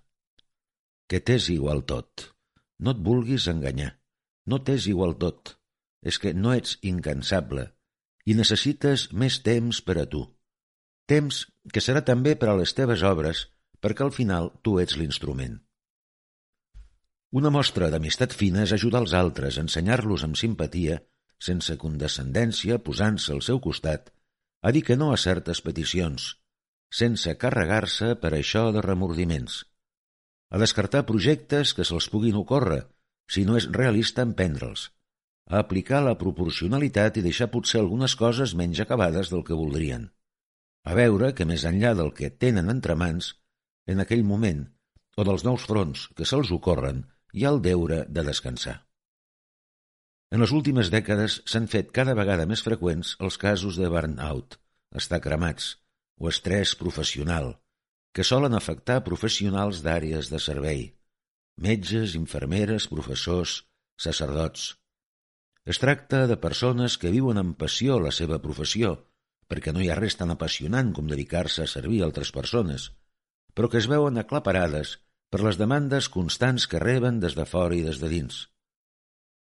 Que 1.08 1.22
t'és 1.24 1.48
igual 1.54 1.86
tot. 1.88 2.28
No 2.80 2.96
et 2.96 3.02
vulguis 3.08 3.48
enganyar. 3.52 3.94
No 4.50 4.60
t'és 4.66 4.88
igual 4.92 5.16
tot. 5.22 5.56
És 6.02 6.18
que 6.20 6.34
no 6.34 6.56
ets 6.58 6.78
incansable 6.82 7.70
i 8.26 8.36
necessites 8.38 9.08
més 9.14 9.40
temps 9.46 9.82
per 9.86 9.98
a 10.02 10.06
tu. 10.10 10.26
Temps 11.10 11.44
que 11.74 11.82
serà 11.84 12.04
també 12.06 12.36
per 12.40 12.50
a 12.52 12.58
les 12.58 12.74
teves 12.78 13.04
obres, 13.06 13.48
perquè 13.82 14.06
al 14.06 14.14
final 14.16 14.52
tu 14.66 14.78
ets 14.82 14.98
l'instrument. 14.98 15.60
Una 17.32 17.48
mostra 17.56 17.88
d'amistat 17.88 18.34
fina 18.36 18.66
és 18.66 18.74
ajudar 18.76 19.00
els 19.06 19.14
altres, 19.16 19.58
ensenyar-los 19.62 20.26
amb 20.28 20.36
simpatia, 20.36 20.98
sense 21.40 21.78
condescendència, 21.80 22.80
posant-se 22.84 23.32
al 23.32 23.40
seu 23.46 23.62
costat, 23.64 24.10
a 24.62 24.72
dir 24.76 24.82
que 24.84 24.98
no 25.00 25.14
a 25.14 25.20
certes 25.22 25.62
peticions, 25.64 26.26
sense 26.92 27.38
carregar-se 27.40 28.18
per 28.20 28.34
això 28.36 28.66
de 28.76 28.84
remordiments, 28.84 29.62
a 30.52 30.60
descartar 30.60 31.06
projectes 31.08 31.72
que 31.78 31.86
se'ls 31.88 32.10
puguin 32.12 32.36
ocórrer, 32.42 32.82
si 33.32 33.46
no 33.48 33.56
és 33.56 33.70
realista 33.72 34.28
emprendre'ls, 34.28 34.90
a 35.48 35.64
aplicar 35.64 36.02
la 36.04 36.18
proporcionalitat 36.20 37.22
i 37.22 37.24
deixar 37.24 37.48
potser 37.54 37.80
algunes 37.80 38.18
coses 38.20 38.58
menys 38.60 38.84
acabades 38.84 39.32
del 39.32 39.46
que 39.48 39.56
voldrien, 39.56 40.10
a 40.84 41.00
veure 41.00 41.32
que 41.38 41.48
més 41.48 41.64
enllà 41.64 41.96
del 41.96 42.12
que 42.20 42.34
tenen 42.44 42.70
entre 42.76 43.00
mans, 43.00 43.32
en 43.88 44.04
aquell 44.04 44.28
moment, 44.28 44.66
o 45.16 45.24
dels 45.24 45.48
nous 45.48 45.64
fronts 45.72 46.10
que 46.18 46.28
se'ls 46.28 46.52
ocorren, 46.60 47.06
hi 47.34 47.46
ha 47.46 47.52
el 47.56 47.62
deure 47.66 48.06
de 48.08 48.24
descansar. 48.28 48.78
En 50.32 50.40
les 50.44 50.54
últimes 50.56 50.90
dècades 50.92 51.42
s'han 51.52 51.68
fet 51.72 51.92
cada 51.96 52.16
vegada 52.16 52.46
més 52.48 52.64
freqüents 52.64 53.18
els 53.20 53.38
casos 53.40 53.80
de 53.80 53.90
burn-out, 53.92 54.56
estar 54.96 55.20
cremats, 55.24 55.74
o 56.22 56.30
estrès 56.32 56.74
professional, 56.80 57.56
que 58.16 58.24
solen 58.28 58.56
afectar 58.56 59.04
professionals 59.08 59.82
d'àrees 59.84 60.30
de 60.32 60.40
servei, 60.40 60.86
metges, 61.68 62.16
infermeres, 62.20 62.88
professors, 62.92 63.62
sacerdots. 64.00 64.72
Es 65.66 65.80
tracta 65.84 66.26
de 66.28 66.40
persones 66.40 66.98
que 66.98 67.12
viuen 67.14 67.40
amb 67.42 67.58
passió 67.60 68.00
la 68.00 68.16
seva 68.16 68.40
professió, 68.44 68.96
perquè 69.52 69.76
no 69.76 69.84
hi 69.84 69.92
ha 69.92 70.00
res 70.00 70.16
tan 70.20 70.32
apassionant 70.34 70.92
com 70.96 71.12
dedicar-se 71.12 71.66
a 71.66 71.70
servir 71.70 72.02
altres 72.06 72.32
persones, 72.32 72.92
però 73.54 73.68
que 73.70 73.80
es 73.84 73.88
veuen 73.92 74.18
aclaparades 74.18 74.98
per 75.32 75.42
les 75.46 75.58
demandes 75.60 76.10
constants 76.12 76.68
que 76.68 76.82
reben 76.84 77.20
des 77.24 77.38
de 77.40 77.46
fora 77.48 77.78
i 77.78 77.86
des 77.86 78.02
de 78.04 78.10
dins. 78.12 78.42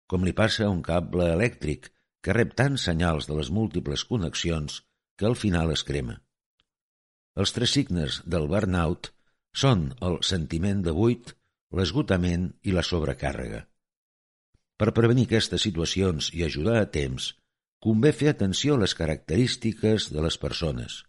Com 0.07 0.23
li 0.27 0.33
passa 0.35 0.65
a 0.65 0.71
un 0.71 0.81
cable 0.87 1.27
elèctric 1.35 1.91
que 2.23 2.35
rep 2.37 2.55
tants 2.55 2.85
senyals 2.87 3.27
de 3.27 3.35
les 3.37 3.51
múltiples 3.51 4.05
connexions 4.07 4.81
que 5.19 5.27
al 5.27 5.35
final 5.35 5.73
es 5.75 5.83
crema. 5.87 6.15
Els 7.35 7.51
tres 7.55 7.75
signes 7.75 8.21
del 8.33 8.47
burnout 8.51 9.11
són 9.63 9.89
el 10.07 10.17
sentiment 10.27 10.81
de 10.87 10.95
buit, 10.95 11.35
l'esgotament 11.75 12.49
i 12.67 12.73
la 12.75 12.83
sobrecàrrega. 12.87 13.61
Per 14.79 14.95
prevenir 14.97 15.27
aquestes 15.27 15.63
situacions 15.67 16.31
i 16.33 16.43
ajudar 16.47 16.79
a 16.81 16.89
temps, 16.89 17.31
convé 17.83 18.11
fer 18.15 18.31
atenció 18.31 18.75
a 18.75 18.81
les 18.83 18.95
característiques 18.97 20.09
de 20.15 20.23
les 20.25 20.37
persones. 20.41 21.03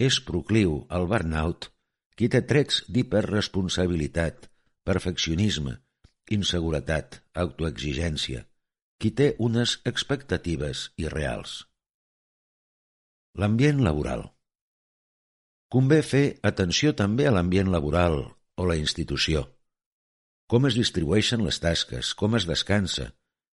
És 0.00 0.20
procliu 0.28 0.82
al 0.90 1.08
burnout 1.10 1.70
qui 2.18 2.28
té 2.30 2.40
trets 2.46 2.82
d'hiperresponsabilitat, 2.88 4.48
perfeccionisme, 4.86 5.76
inseguretat, 6.30 7.20
autoexigència, 7.34 8.44
qui 9.00 9.10
té 9.10 9.34
unes 9.42 9.78
expectatives 9.90 10.86
irreals. 10.96 11.64
L'ambient 13.34 13.82
laboral. 13.82 14.28
Convé 15.74 16.00
fer 16.06 16.24
atenció 16.46 16.94
també 16.94 17.26
a 17.26 17.34
l'ambient 17.34 17.72
laboral 17.74 18.20
o 18.56 18.66
la 18.70 18.78
institució. 18.78 19.48
Com 20.46 20.68
es 20.68 20.76
distribueixen 20.78 21.42
les 21.42 21.58
tasques, 21.58 22.12
com 22.14 22.36
es 22.38 22.46
descansa, 22.46 23.10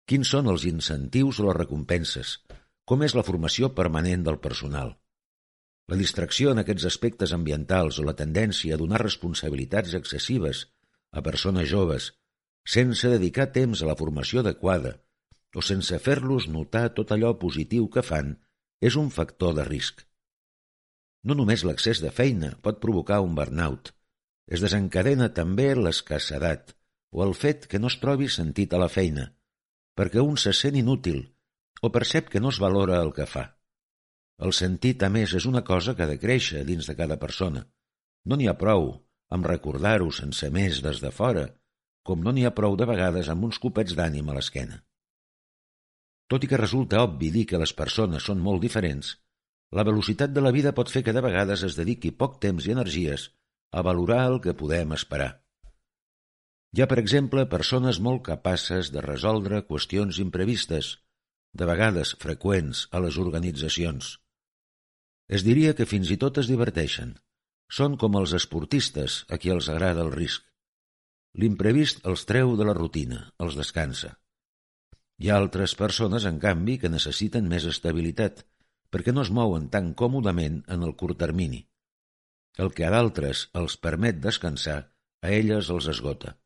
quins 0.08 0.32
són 0.34 0.48
els 0.50 0.64
incentius 0.66 1.38
o 1.38 1.46
les 1.46 1.58
recompenses, 1.60 2.38
com 2.88 3.04
és 3.06 3.14
la 3.14 3.22
formació 3.22 3.70
permanent 3.76 4.24
del 4.26 4.40
personal. 4.42 4.96
La 5.88 5.96
distracció 5.96 6.52
en 6.52 6.60
aquests 6.60 6.84
aspectes 6.90 7.32
ambientals 7.32 7.98
o 8.00 8.04
la 8.04 8.16
tendència 8.16 8.76
a 8.76 8.80
donar 8.80 9.00
responsabilitats 9.02 9.94
excessives 9.96 10.66
a 11.10 11.22
persones 11.24 11.68
joves 11.70 12.10
sense 12.68 13.08
dedicar 13.08 13.48
temps 13.54 13.80
a 13.82 13.88
la 13.88 13.96
formació 13.96 14.42
adequada 14.44 14.98
o 15.56 15.64
sense 15.64 15.96
fer-los 16.04 16.48
notar 16.52 16.90
tot 16.98 17.14
allò 17.14 17.32
positiu 17.40 17.88
que 17.88 18.04
fan 18.04 18.34
és 18.84 18.98
un 19.00 19.08
factor 19.10 19.54
de 19.56 19.64
risc. 19.64 20.04
No 21.24 21.34
només 21.34 21.64
l'excés 21.64 22.02
de 22.04 22.12
feina 22.14 22.52
pot 22.62 22.82
provocar 22.84 23.22
un 23.24 23.34
burnout, 23.38 23.94
es 24.46 24.60
desencadena 24.64 25.32
també 25.34 25.72
l'escassedat, 25.74 26.74
o 27.10 27.24
el 27.24 27.34
fet 27.34 27.66
que 27.66 27.80
no 27.80 27.88
es 27.88 27.98
trobi 28.00 28.28
sentit 28.28 28.72
a 28.72 28.80
la 28.80 28.88
feina, 28.92 29.30
perquè 29.96 30.20
un 30.24 30.36
se 30.36 30.52
sent 30.52 30.76
inútil 30.76 31.24
o 31.80 31.90
percep 31.94 32.28
que 32.28 32.40
no 32.40 32.52
es 32.52 32.60
valora 32.60 33.00
el 33.00 33.12
que 33.16 33.26
fa. 33.26 33.57
El 34.46 34.54
sentit, 34.54 35.02
a 35.02 35.10
més, 35.10 35.34
és 35.34 35.46
una 35.50 35.64
cosa 35.66 35.94
que 35.98 36.04
ha 36.04 36.10
de 36.10 36.18
créixer 36.22 36.64
dins 36.66 36.86
de 36.86 36.94
cada 36.98 37.16
persona. 37.18 37.64
No 38.24 38.36
n'hi 38.38 38.46
ha 38.46 38.58
prou 38.58 38.92
amb 39.34 39.48
recordar-ho 39.50 40.12
sense 40.14 40.50
més 40.54 40.82
des 40.84 41.00
de 41.04 41.10
fora, 41.14 41.48
com 42.06 42.22
no 42.24 42.32
n'hi 42.32 42.46
ha 42.46 42.54
prou 42.58 42.76
de 42.80 42.86
vegades 42.88 43.28
amb 43.32 43.48
uns 43.48 43.58
copets 43.64 43.96
d'ànim 43.98 44.28
a 44.30 44.36
l'esquena. 44.36 44.78
Tot 46.28 46.44
i 46.44 46.50
que 46.50 46.60
resulta 46.60 47.02
obvi 47.02 47.32
dir 47.34 47.44
que 47.50 47.60
les 47.60 47.72
persones 47.76 48.28
són 48.30 48.38
molt 48.44 48.62
diferents, 48.62 49.16
la 49.72 49.84
velocitat 49.84 50.32
de 50.32 50.44
la 50.44 50.52
vida 50.54 50.72
pot 50.76 50.92
fer 50.92 51.02
que 51.04 51.12
de 51.16 51.24
vegades 51.24 51.64
es 51.66 51.76
dediqui 51.76 52.12
poc 52.22 52.38
temps 52.44 52.68
i 52.68 52.72
energies 52.76 53.26
a 53.72 53.82
valorar 53.84 54.22
el 54.28 54.38
que 54.44 54.56
podem 54.62 54.94
esperar. 54.96 55.32
Hi 56.76 56.84
ha, 56.84 56.88
per 56.88 57.00
exemple, 57.00 57.44
persones 57.48 57.98
molt 58.06 58.22
capaces 58.30 58.92
de 58.94 59.02
resoldre 59.04 59.60
qüestions 59.68 60.20
imprevistes, 60.24 60.94
de 61.52 61.68
vegades 61.68 62.14
freqüents 62.22 62.86
a 62.92 63.00
les 63.04 63.16
organitzacions. 63.20 64.16
Es 65.28 65.44
diria 65.44 65.74
que 65.76 65.86
fins 65.88 66.08
i 66.08 66.16
tot 66.20 66.38
es 66.40 66.48
diverteixen. 66.48 67.10
Són 67.78 67.98
com 68.00 68.14
els 68.16 68.32
esportistes 68.36 69.24
a 69.28 69.36
qui 69.40 69.52
els 69.52 69.68
agrada 69.68 70.00
el 70.06 70.12
risc. 70.14 70.46
L'imprevist 71.36 72.00
els 72.08 72.24
treu 72.30 72.54
de 72.56 72.64
la 72.64 72.74
rutina, 72.78 73.20
els 73.44 73.58
descansa. 73.60 74.14
Hi 75.20 75.28
ha 75.28 75.36
altres 75.36 75.74
persones, 75.76 76.24
en 76.24 76.38
canvi, 76.40 76.78
que 76.80 76.88
necessiten 76.88 77.50
més 77.52 77.66
estabilitat, 77.68 78.40
perquè 78.88 79.12
no 79.12 79.26
es 79.26 79.32
mouen 79.40 79.68
tan 79.68 79.92
còmodament 79.92 80.62
en 80.66 80.88
el 80.88 80.96
curt 80.96 81.20
termini. 81.20 81.60
El 82.56 82.72
que 82.72 82.88
a 82.88 82.92
d'altres 82.94 83.44
els 83.60 83.76
permet 83.76 84.24
descansar, 84.24 84.80
a 85.20 85.34
elles 85.34 85.68
els 85.74 85.92
esgota. 85.92 86.38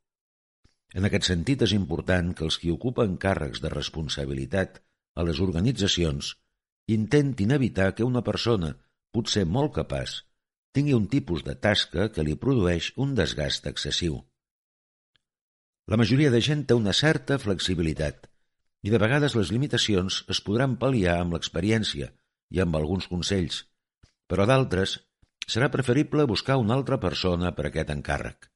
En 0.98 1.06
aquest 1.06 1.30
sentit, 1.30 1.62
és 1.62 1.78
important 1.78 2.34
que 2.34 2.44
els 2.48 2.58
qui 2.58 2.74
ocupen 2.74 3.14
càrrecs 3.20 3.62
de 3.62 3.70
responsabilitat 3.70 4.82
a 5.14 5.24
les 5.28 5.38
organitzacions 5.44 6.34
intentin 6.94 7.52
evitar 7.56 7.92
que 7.94 8.04
una 8.08 8.22
persona, 8.26 8.74
potser 9.12 9.44
molt 9.46 9.74
capaç, 9.76 10.22
tingui 10.72 10.94
un 10.96 11.06
tipus 11.12 11.44
de 11.46 11.54
tasca 11.54 12.08
que 12.12 12.24
li 12.26 12.36
produeix 12.44 12.92
un 13.04 13.14
desgast 13.18 13.68
excessiu. 13.70 14.22
La 15.90 15.98
majoria 16.00 16.30
de 16.32 16.40
gent 16.40 16.64
té 16.66 16.78
una 16.78 16.94
certa 16.96 17.38
flexibilitat 17.42 18.28
i 18.82 18.90
de 18.90 18.98
vegades 19.02 19.36
les 19.38 19.50
limitacions 19.54 20.22
es 20.34 20.40
podran 20.46 20.78
pal·liar 20.80 21.18
amb 21.20 21.36
l'experiència 21.36 22.08
i 22.50 22.62
amb 22.62 22.76
alguns 22.78 23.08
consells, 23.10 23.62
però 24.30 24.46
d'altres 24.48 24.96
serà 25.46 25.68
preferible 25.74 26.26
buscar 26.30 26.58
una 26.62 26.74
altra 26.78 26.98
persona 27.02 27.52
per 27.56 27.68
aquest 27.68 27.92
encàrrec. 27.94 28.48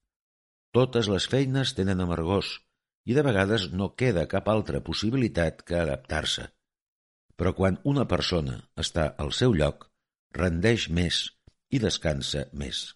Totes 0.72 1.08
les 1.12 1.26
feines 1.32 1.74
tenen 1.76 2.02
amargors 2.04 2.56
i 3.06 3.14
de 3.14 3.22
vegades 3.26 3.70
no 3.72 3.94
queda 3.94 4.26
cap 4.30 4.48
altra 4.50 4.82
possibilitat 4.88 5.62
que 5.66 5.78
adaptar-se. 5.78 6.48
Però 7.36 7.52
quan 7.56 7.80
una 7.84 8.06
persona 8.08 8.58
està 8.82 9.10
al 9.22 9.32
seu 9.32 9.54
lloc, 9.54 9.88
rendeix 10.36 10.88
més 10.88 11.22
i 11.70 11.80
descansa 11.82 12.46
més. 12.52 12.86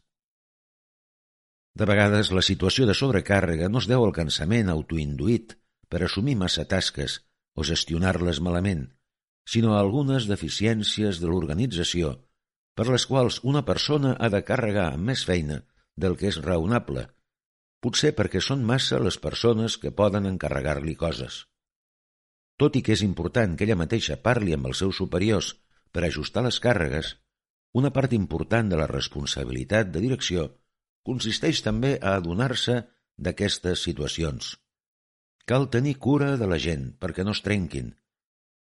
De 1.76 1.87
vegades, 1.87 2.32
la 2.35 2.42
situació 2.42 2.87
de 2.88 2.97
sobrecàrrega 2.99 3.68
no 3.70 3.82
es 3.82 3.88
deu 3.90 4.04
al 4.04 4.14
cansament 4.16 4.73
autoinduït 4.73 5.54
per 5.88 6.02
assumir 6.04 6.37
massa 6.40 6.64
tasques 6.68 7.20
o 7.54 7.66
gestionar-les 7.66 8.40
malament, 8.42 8.88
sinó 9.47 9.75
a 9.75 9.80
algunes 9.85 10.26
deficiències 10.30 11.20
de 11.20 11.30
l'organització 11.30 12.16
per 12.76 12.87
les 12.88 13.06
quals 13.06 13.40
una 13.52 13.62
persona 13.68 14.14
ha 14.18 14.30
de 14.32 14.42
carregar 14.50 14.90
amb 14.94 15.11
més 15.11 15.25
feina 15.28 15.61
del 16.00 16.16
que 16.16 16.30
és 16.30 16.38
raonable, 16.44 17.06
potser 17.85 18.12
perquè 18.16 18.40
són 18.44 18.64
massa 18.64 19.00
les 19.02 19.18
persones 19.20 19.76
que 19.82 19.92
poden 19.92 20.28
encarregar-li 20.30 20.94
coses. 20.97 21.44
Tot 22.61 22.76
i 22.76 22.83
que 22.85 22.93
és 22.93 23.02
important 23.07 23.57
que 23.57 23.64
ella 23.64 23.79
mateixa 23.81 24.19
parli 24.21 24.52
amb 24.52 24.69
els 24.69 24.83
seus 24.83 24.99
superiors 25.00 25.55
per 25.97 26.05
ajustar 26.05 26.43
les 26.45 26.59
càrregues, 26.61 27.14
una 27.81 27.93
part 27.97 28.12
important 28.12 28.69
de 28.69 28.81
la 28.81 28.88
responsabilitat 28.90 29.88
de 29.95 30.02
direcció 30.05 30.49
consisteix 31.09 31.62
també 31.64 31.95
a 31.97 32.19
adonar-se 32.19 32.76
d'aquestes 33.17 33.87
situacions. 33.88 34.52
Cal 35.49 35.71
tenir 35.73 35.97
cura 36.07 36.37
de 36.37 36.49
la 36.50 36.61
gent 36.61 36.90
perquè 37.00 37.25
no 37.25 37.33
es 37.37 37.43
trenquin, 37.47 37.95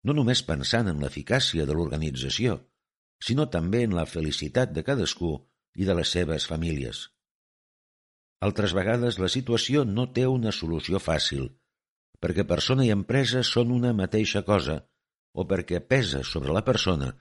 no 0.06 0.14
només 0.14 0.44
pensant 0.46 0.92
en 0.92 1.00
l'eficàcia 1.02 1.66
de 1.66 1.74
l'organització, 1.74 2.60
sinó 3.28 3.48
també 3.50 3.86
en 3.88 3.96
la 3.98 4.06
felicitat 4.06 4.74
de 4.75 4.84
cadascú 4.84 5.38
i 5.75 5.88
de 5.88 5.96
les 5.98 6.12
seves 6.18 6.46
famílies. 6.52 7.08
Altres 8.46 8.75
vegades 8.78 9.18
la 9.24 9.32
situació 9.32 9.86
no 9.88 10.12
té 10.14 10.28
una 10.28 10.52
solució 10.52 11.00
fàcil, 11.00 11.48
perquè 12.25 12.41
persona 12.50 12.82
i 12.82 12.89
empresa 12.89 13.44
són 13.46 13.70
una 13.70 13.94
mateixa 13.94 14.41
cosa, 14.41 14.79
o 15.38 15.46
perquè 15.46 15.84
pesa 15.86 16.24
sobre 16.25 16.55
la 16.58 16.63
persona 16.65 17.12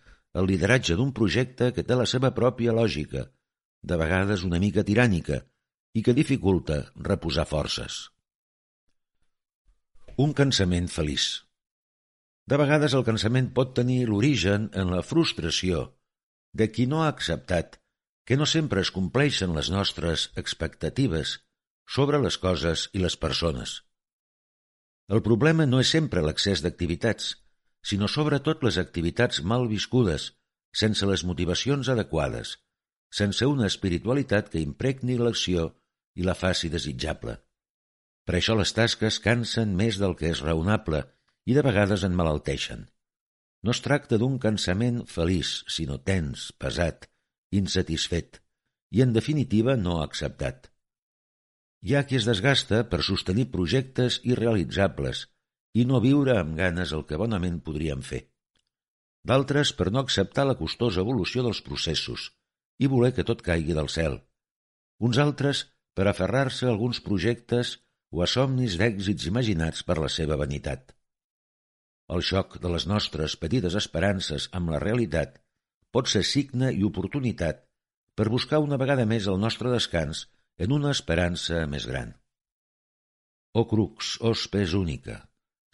el 0.41 0.49
lideratge 0.49 0.97
d'un 0.97 1.13
projecte 1.13 1.69
que 1.77 1.85
té 1.85 1.99
la 1.99 2.07
seva 2.09 2.31
pròpia 2.39 2.73
lògica, 2.73 3.27
de 3.85 3.99
vegades 4.01 4.47
una 4.49 4.63
mica 4.63 4.83
tirànica, 4.89 5.43
i 5.95 6.03
que 6.03 6.17
dificulta 6.17 6.81
reposar 7.11 7.45
forces. 7.53 8.01
Un 10.25 10.33
cansament 10.33 10.89
feliç 10.89 11.29
De 12.51 12.57
vegades 12.61 12.95
el 12.97 13.05
cansament 13.07 13.53
pot 13.55 13.73
tenir 13.77 14.03
l'origen 14.09 14.69
en 14.81 14.91
la 14.95 15.05
frustració 15.07 15.87
de 16.61 16.69
qui 16.73 16.89
no 16.91 17.03
ha 17.03 17.13
acceptat 17.13 17.79
que 18.29 18.37
no 18.41 18.47
sempre 18.51 18.83
es 18.85 18.93
compleixen 18.95 19.55
les 19.57 19.71
nostres 19.75 20.31
expectatives 20.43 21.39
sobre 21.97 22.21
les 22.27 22.39
coses 22.41 22.89
i 22.93 23.03
les 23.05 23.17
persones. 23.21 23.83
El 25.13 25.21
problema 25.23 25.67
no 25.69 25.81
és 25.85 25.91
sempre 25.93 26.23
l'excés 26.25 26.63
d'activitats, 26.65 27.35
sinó 27.85 28.09
sobretot 28.09 28.63
les 28.65 28.79
activitats 28.81 29.43
mal 29.45 29.67
viscudes, 29.69 30.31
sense 30.73 31.07
les 31.07 31.25
motivacions 31.29 31.91
adequades, 31.93 32.57
sense 33.13 33.47
una 33.47 33.69
espiritualitat 33.71 34.49
que 34.51 34.63
impregni 34.65 35.19
l'acció 35.21 35.69
i 36.17 36.25
la 36.25 36.35
faci 36.35 36.71
desitjable. 36.73 37.37
Per 38.25 38.39
això 38.39 38.57
les 38.57 38.73
tasques 38.73 39.21
cansen 39.21 39.77
més 39.77 40.01
del 40.01 40.17
que 40.17 40.31
és 40.33 40.41
raonable 40.41 41.05
i 41.45 41.55
de 41.55 41.63
vegades 41.67 42.07
en 42.09 42.17
malalteixen. 42.17 42.87
No 43.65 43.73
es 43.77 43.81
tracta 43.85 44.17
d'un 44.21 44.39
cansament 44.41 45.05
feliç, 45.09 45.63
sinó 45.69 46.01
tens, 46.01 46.51
pesat, 46.61 47.09
insatisfet 47.53 48.41
i, 48.91 49.03
en 49.05 49.13
definitiva, 49.13 49.77
no 49.77 50.01
acceptat. 50.03 50.71
Hi 51.85 51.93
ha 51.95 52.07
qui 52.09 52.17
es 52.17 52.25
desgasta 52.25 52.79
per 52.89 53.03
sostenir 53.05 53.51
projectes 53.55 54.17
irrealitzables 54.25 55.27
i 55.77 55.83
no 55.89 56.01
viure 56.01 56.39
amb 56.41 56.57
ganes 56.57 56.95
el 56.97 57.03
que 57.09 57.19
bonament 57.21 57.59
podríem 57.67 58.01
fer. 58.11 58.23
D'altres 59.29 59.73
per 59.77 59.91
no 59.93 60.01
acceptar 60.01 60.47
la 60.49 60.57
costosa 60.57 61.03
evolució 61.05 61.45
dels 61.45 61.61
processos, 61.67 62.31
i 62.81 62.89
voler 62.89 63.13
que 63.17 63.27
tot 63.29 63.45
caigui 63.45 63.77
del 63.77 63.91
cel. 63.93 64.17
Uns 65.05 65.21
altres 65.21 65.65
per 65.99 66.09
aferrar-se 66.09 66.67
a 66.67 66.73
alguns 66.73 67.03
projectes 67.05 67.77
o 68.17 68.25
a 68.25 68.29
somnis 68.33 68.79
d'èxits 68.81 69.29
imaginats 69.29 69.85
per 69.85 69.99
la 70.01 70.09
seva 70.17 70.41
vanitat. 70.41 70.95
El 72.15 72.25
xoc 72.25 72.57
de 72.65 72.73
les 72.73 72.89
nostres 72.89 73.37
petites 73.45 73.77
esperances 73.81 74.49
amb 74.57 74.73
la 74.73 74.81
realitat 74.81 75.37
pot 75.93 76.09
ser 76.09 76.25
signe 76.25 76.73
i 76.73 76.85
oportunitat 76.89 77.61
per 78.17 78.33
buscar 78.33 78.65
una 78.65 78.81
vegada 78.81 79.05
més 79.13 79.29
el 79.29 79.41
nostre 79.45 79.73
descans 79.73 80.25
en 80.59 80.73
una 80.73 80.93
esperança 80.95 81.65
més 81.71 81.87
gran. 81.91 82.13
O 83.55 83.67
crux, 83.71 84.17
ospes 84.21 84.75
única, 84.79 85.17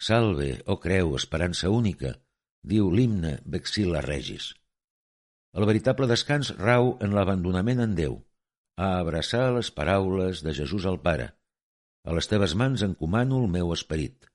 salve, 0.01 0.55
o 0.65 0.77
creu, 0.81 1.15
esperança 1.17 1.69
única, 1.69 2.15
diu 2.63 2.89
l'himne 2.93 3.39
Vexila 3.45 4.01
Regis. 4.05 4.51
El 5.57 5.67
veritable 5.67 6.07
descans 6.09 6.53
rau 6.57 6.95
en 7.05 7.13
l'abandonament 7.17 7.81
en 7.83 7.95
Déu, 7.97 8.17
a 8.77 8.97
abraçar 8.99 9.49
les 9.53 9.69
paraules 9.77 10.41
de 10.45 10.53
Jesús 10.57 10.87
al 10.89 11.01
Pare. 11.05 11.31
A 12.07 12.15
les 12.17 12.29
teves 12.31 12.55
mans 12.57 12.81
encomano 12.85 13.41
el 13.43 13.49
meu 13.51 13.73
esperit. 13.75 14.29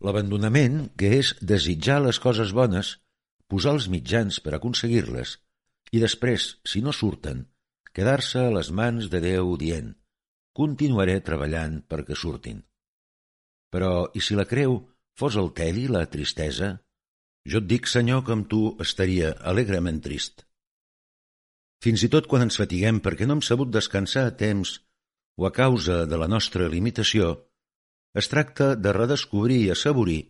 L'abandonament, 0.00 0.88
que 0.98 1.12
és 1.20 1.34
desitjar 1.44 2.00
les 2.02 2.18
coses 2.18 2.54
bones, 2.56 2.96
posar 3.50 3.76
els 3.76 3.86
mitjans 3.92 4.40
per 4.42 4.56
aconseguir-les, 4.56 5.36
i 5.92 6.00
després, 6.02 6.54
si 6.64 6.80
no 6.82 6.94
surten, 6.96 7.44
quedar-se 7.96 8.46
a 8.46 8.52
les 8.54 8.70
mans 8.70 9.08
de 9.12 9.20
Déu 9.24 9.56
dient 9.60 9.94
«Continuaré 10.56 11.20
treballant 11.26 11.80
perquè 11.90 12.16
surtin». 12.18 12.62
Però, 13.70 14.10
i 14.14 14.20
si 14.20 14.36
la 14.38 14.48
creu 14.50 14.80
fos 15.18 15.36
el 15.40 15.52
tedi, 15.54 15.86
la 15.88 16.06
tristesa, 16.10 16.72
jo 17.46 17.60
et 17.62 17.68
dic, 17.70 17.86
senyor, 17.88 18.24
que 18.26 18.34
amb 18.36 18.48
tu 18.50 18.62
estaria 18.82 19.34
alegrement 19.52 20.00
trist. 20.02 20.44
Fins 21.80 22.02
i 22.04 22.10
tot 22.12 22.26
quan 22.28 22.44
ens 22.44 22.58
fatiguem 22.60 23.00
perquè 23.04 23.26
no 23.26 23.38
hem 23.38 23.44
sabut 23.46 23.70
descansar 23.72 24.26
a 24.28 24.34
temps 24.36 24.78
o 25.40 25.46
a 25.48 25.52
causa 25.56 26.04
de 26.06 26.18
la 26.20 26.28
nostra 26.28 26.68
limitació, 26.68 27.30
es 28.20 28.28
tracta 28.28 28.74
de 28.76 28.92
redescobrir 28.92 29.60
i 29.64 29.70
assaborir 29.72 30.20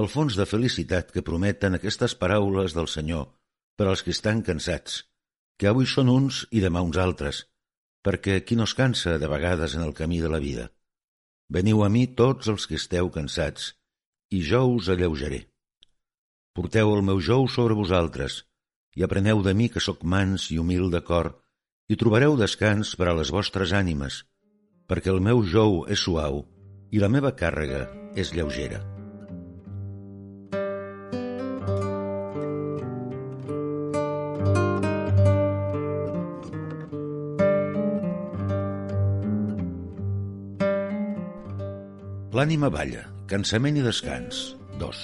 el 0.00 0.08
fons 0.12 0.36
de 0.38 0.46
felicitat 0.46 1.10
que 1.14 1.24
prometen 1.26 1.78
aquestes 1.78 2.14
paraules 2.18 2.74
del 2.76 2.90
Senyor 2.90 3.30
per 3.78 3.88
als 3.88 4.02
que 4.04 4.12
estan 4.14 4.42
cansats, 4.46 5.04
que 5.60 5.68
avui 5.68 5.84
són 5.84 6.08
uns 6.08 6.44
i 6.56 6.62
demà 6.64 6.80
uns 6.80 6.96
altres, 6.96 7.42
perquè 8.00 8.38
qui 8.48 8.56
no 8.56 8.64
es 8.64 8.72
cansa 8.78 9.18
de 9.20 9.28
vegades 9.28 9.74
en 9.76 9.84
el 9.84 9.92
camí 9.98 10.22
de 10.24 10.30
la 10.32 10.40
vida? 10.40 10.70
Veniu 11.52 11.82
a 11.84 11.90
mi 11.92 12.06
tots 12.20 12.48
els 12.48 12.64
que 12.70 12.78
esteu 12.80 13.10
cansats, 13.12 13.74
i 14.32 14.40
jo 14.50 14.62
us 14.78 14.88
alleujaré. 14.88 15.42
Porteu 16.56 16.94
el 16.94 17.04
meu 17.04 17.20
jou 17.20 17.44
sobre 17.52 17.76
vosaltres, 17.76 18.44
i 18.96 19.04
apreneu 19.04 19.42
de 19.44 19.52
mi 19.54 19.68
que 19.68 19.84
sóc 19.84 20.00
mans 20.14 20.48
i 20.54 20.56
humil 20.62 20.88
de 20.94 21.02
cor, 21.10 21.34
i 21.92 21.98
trobareu 22.00 22.38
descans 22.40 22.94
per 22.96 23.10
a 23.10 23.16
les 23.18 23.34
vostres 23.34 23.74
ànimes, 23.76 24.22
perquè 24.88 25.12
el 25.12 25.20
meu 25.20 25.44
jou 25.44 25.84
és 25.90 26.06
suau 26.06 26.46
i 26.90 27.04
la 27.04 27.12
meva 27.12 27.34
càrrega 27.36 27.84
és 28.16 28.32
lleugera. 28.34 28.99
L'ànima 42.40 42.70
balla, 42.72 43.02
cansament 43.28 43.76
i 43.76 43.82
descans. 43.84 44.36
2. 44.80 45.00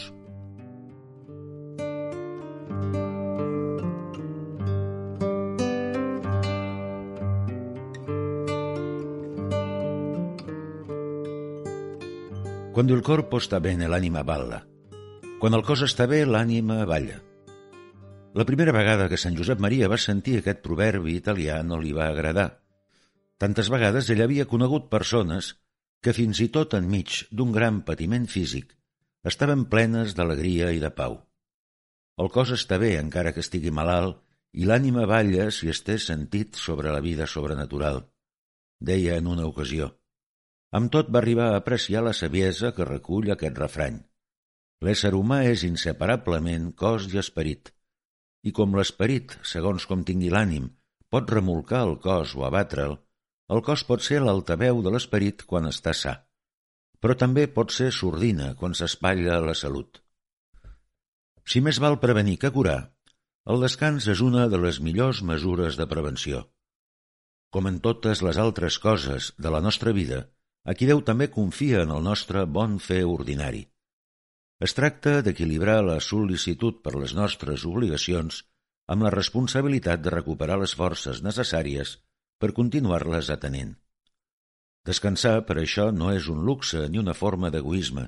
Quando 12.72 12.94
il 12.94 13.02
corpo 13.02 13.38
sta 13.38 13.60
bene, 13.60 13.84
l'ànima 13.84 14.22
balla. 14.24 14.62
Quan 15.36 15.52
el 15.52 15.66
cos 15.66 15.84
està 15.84 16.08
bé, 16.08 16.22
l'ànima 16.24 16.86
balla. 16.88 17.20
La 18.32 18.48
primera 18.48 18.72
vegada 18.72 19.10
que 19.12 19.20
Sant 19.20 19.36
Josep 19.36 19.60
Maria 19.60 19.92
va 19.92 20.00
sentir 20.00 20.38
aquest 20.40 20.64
proverbi 20.64 21.20
italià 21.20 21.60
no 21.60 21.76
li 21.84 21.92
va 21.92 22.08
agradar. 22.08 22.48
Tantes 23.36 23.68
vegades 23.68 24.08
ell 24.08 24.24
havia 24.24 24.48
conegut 24.48 24.88
persones 24.88 25.52
que 26.06 26.12
fins 26.14 26.38
i 26.38 26.46
tot 26.54 26.74
enmig 26.78 27.24
d'un 27.34 27.50
gran 27.54 27.80
patiment 27.86 28.28
físic 28.30 28.76
estaven 29.26 29.64
plenes 29.72 30.12
d'alegria 30.14 30.68
i 30.70 30.78
de 30.78 30.90
pau. 30.94 31.16
El 32.22 32.28
cos 32.36 32.52
està 32.54 32.76
bé 32.78 32.92
encara 33.00 33.32
que 33.34 33.42
estigui 33.42 33.72
malalt 33.74 34.20
i 34.54 34.68
l'ànima 34.70 35.08
balla 35.10 35.48
si 35.56 35.66
es 35.72 35.80
té 35.88 35.96
sentit 35.98 36.60
sobre 36.62 36.92
la 36.94 37.00
vida 37.02 37.26
sobrenatural, 37.32 38.04
deia 38.90 39.16
en 39.18 39.26
una 39.32 39.48
ocasió. 39.50 39.88
Amb 40.78 40.92
tot 40.94 41.10
va 41.10 41.18
arribar 41.24 41.48
a 41.50 41.58
apreciar 41.62 42.04
la 42.06 42.14
saviesa 42.14 42.70
que 42.76 42.86
recull 42.86 43.32
aquest 43.34 43.58
refrany. 43.58 43.98
L'ésser 44.86 45.10
humà 45.18 45.40
és 45.50 45.66
inseparablement 45.66 46.70
cos 46.84 47.10
i 47.10 47.18
esperit, 47.18 47.72
i 48.46 48.54
com 48.54 48.78
l'esperit, 48.78 49.34
segons 49.42 49.90
com 49.90 50.06
tingui 50.06 50.30
l'ànim, 50.30 50.70
pot 51.10 51.34
remolcar 51.34 51.82
el 51.88 51.98
cos 52.06 52.38
o 52.38 52.46
abatre'l, 52.46 52.94
el 53.54 53.62
cos 53.66 53.84
pot 53.88 54.02
ser 54.02 54.18
l'altaveu 54.22 54.80
de 54.82 54.92
l'esperit 54.94 55.44
quan 55.50 55.68
està 55.70 55.94
sa, 55.94 56.16
però 57.00 57.14
també 57.18 57.46
pot 57.58 57.70
ser 57.74 57.92
sordina 57.94 58.54
quan 58.58 58.74
s'espatlla 58.74 59.38
la 59.44 59.54
salut. 59.54 60.00
Si 61.46 61.62
més 61.62 61.78
val 61.82 62.00
prevenir 62.02 62.40
que 62.42 62.50
curar, 62.50 62.80
el 63.46 63.62
descans 63.62 64.08
és 64.10 64.22
una 64.24 64.48
de 64.50 64.58
les 64.58 64.80
millors 64.82 65.22
mesures 65.22 65.76
de 65.78 65.86
prevenció. 65.86 66.42
Com 67.54 67.68
en 67.70 67.78
totes 67.84 68.22
les 68.26 68.40
altres 68.42 68.80
coses 68.82 69.30
de 69.38 69.52
la 69.54 69.60
nostra 69.62 69.92
vida, 69.94 70.24
aquí 70.66 70.88
Déu 70.90 71.04
també 71.06 71.30
confia 71.30 71.84
en 71.86 71.92
el 71.94 72.02
nostre 72.02 72.42
bon 72.58 72.80
fer 72.82 73.04
ordinari. 73.06 73.62
Es 74.58 74.74
tracta 74.74 75.20
d'equilibrar 75.22 75.78
la 75.86 76.00
sol·licitud 76.02 76.82
per 76.82 76.96
les 76.96 77.14
nostres 77.14 77.64
obligacions 77.68 78.42
amb 78.90 79.06
la 79.06 79.12
responsabilitat 79.14 80.02
de 80.02 80.10
recuperar 80.14 80.58
les 80.58 80.74
forces 80.74 81.22
necessàries 81.22 81.96
per 82.40 82.52
continuar-les 82.56 83.30
atenent. 83.32 83.74
Descansar, 84.86 85.40
per 85.48 85.56
això, 85.62 85.88
no 85.90 86.12
és 86.14 86.28
un 86.32 86.44
luxe 86.46 86.84
ni 86.88 87.00
una 87.02 87.14
forma 87.14 87.50
d'egoisme. 87.50 88.06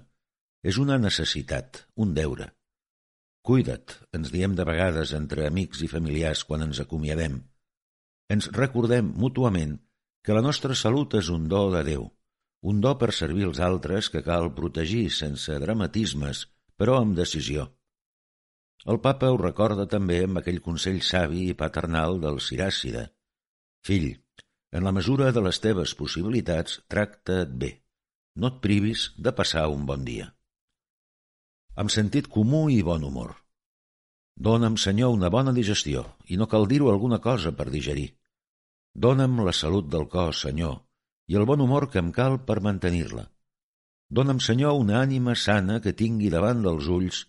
És 0.63 0.79
una 0.79 0.99
necessitat, 0.99 1.85
un 1.97 2.15
deure. 2.15 2.53
Cuida't, 3.47 3.95
ens 4.19 4.31
diem 4.35 4.55
de 4.59 4.67
vegades 4.69 5.15
entre 5.17 5.47
amics 5.47 5.83
i 5.87 5.89
familiars 5.91 6.45
quan 6.45 6.67
ens 6.67 6.81
acomiadem. 6.83 7.41
Ens 8.29 8.51
recordem 8.55 9.11
mútuament 9.25 9.79
que 10.23 10.37
la 10.37 10.43
nostra 10.45 10.75
salut 10.77 11.15
és 11.19 11.31
un 11.33 11.47
do 11.49 11.63
de 11.73 11.83
Déu, 11.87 12.09
un 12.71 12.81
do 12.85 12.93
per 13.01 13.11
servir 13.17 13.47
els 13.49 13.61
altres 13.65 14.11
que 14.13 14.25
cal 14.27 14.51
protegir 14.55 15.07
sense 15.15 15.59
dramatismes, 15.63 16.45
però 16.77 16.99
amb 17.01 17.17
decisió. 17.17 17.69
El 18.87 19.01
papa 19.05 19.31
ho 19.33 19.39
recorda 19.41 19.87
també 19.91 20.21
amb 20.25 20.41
aquell 20.41 20.61
consell 20.63 21.01
savi 21.03 21.49
i 21.51 21.57
paternal 21.63 22.21
del 22.23 22.43
Siràcida. 22.43 23.09
Fill, 23.89 24.09
en 24.77 24.85
la 24.85 24.93
mesura 24.93 25.33
de 25.33 25.45
les 25.49 25.61
teves 25.65 25.95
possibilitats, 25.99 26.81
tracta't 26.93 27.55
bé. 27.63 27.77
No 28.37 28.53
et 28.53 28.59
privis 28.65 29.11
de 29.17 29.33
passar 29.35 29.69
un 29.73 29.87
bon 29.89 30.05
dia 30.07 30.29
amb 31.79 31.93
sentit 31.95 32.27
comú 32.35 32.67
i 32.75 32.81
bon 32.83 33.05
humor. 33.07 33.37
Dóna'm, 34.47 34.77
Senyor, 34.83 35.13
una 35.15 35.31
bona 35.31 35.53
digestió, 35.55 36.03
i 36.27 36.39
no 36.41 36.49
cal 36.51 36.67
dir-ho 36.71 36.91
alguna 36.91 37.21
cosa 37.23 37.53
per 37.55 37.69
digerir. 37.71 38.09
Dóna'm 39.05 39.39
la 39.47 39.55
salut 39.55 39.87
del 39.93 40.09
cos, 40.11 40.43
Senyor, 40.47 40.75
i 41.31 41.39
el 41.39 41.47
bon 41.47 41.63
humor 41.63 41.87
que 41.93 42.03
em 42.03 42.11
cal 42.17 42.41
per 42.49 42.59
mantenir-la. 42.67 43.29
Dóna'm, 44.11 44.43
Senyor, 44.43 44.75
una 44.83 44.99
ànima 45.05 45.37
sana 45.39 45.79
que 45.85 45.95
tingui 46.03 46.33
davant 46.35 46.65
dels 46.67 46.91
ulls 46.99 47.23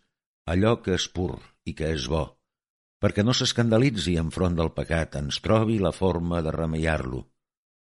allò 0.50 0.80
que 0.82 0.98
és 0.98 1.06
pur 1.14 1.36
i 1.70 1.76
que 1.78 1.94
és 1.94 2.10
bo, 2.10 2.24
perquè 3.00 3.24
no 3.24 3.34
s'escandalitzi 3.36 4.18
enfront 4.22 4.58
del 4.60 4.72
pecat, 4.76 5.16
ens 5.20 5.40
trobi 5.44 5.80
la 5.80 5.94
forma 5.96 6.42
de 6.46 6.52
remeiar-lo. 6.56 7.24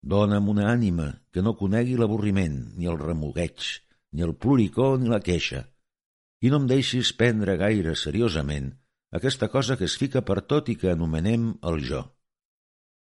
Dóna'm 0.02 0.48
una 0.50 0.68
ànima 0.70 1.08
que 1.30 1.42
no 1.42 1.56
conegui 1.58 1.98
l'avorriment, 1.98 2.56
ni 2.78 2.90
el 2.90 2.98
remugueig, 2.98 3.66
ni 4.12 4.22
el 4.26 4.34
ploricó 4.34 4.96
ni 4.98 5.10
la 5.10 5.20
queixa, 5.20 5.66
i 6.42 6.50
no 6.50 6.58
em 6.62 6.70
deixis 6.70 7.12
prendre 7.18 7.58
gaire 7.58 7.94
seriosament 7.98 8.72
aquesta 9.18 9.48
cosa 9.52 9.76
que 9.76 9.86
es 9.90 9.94
fica 10.00 10.22
per 10.28 10.40
tot 10.50 10.70
i 10.72 10.76
que 10.80 10.90
anomenem 10.90 11.52
el 11.70 11.82
jo. 11.86 12.02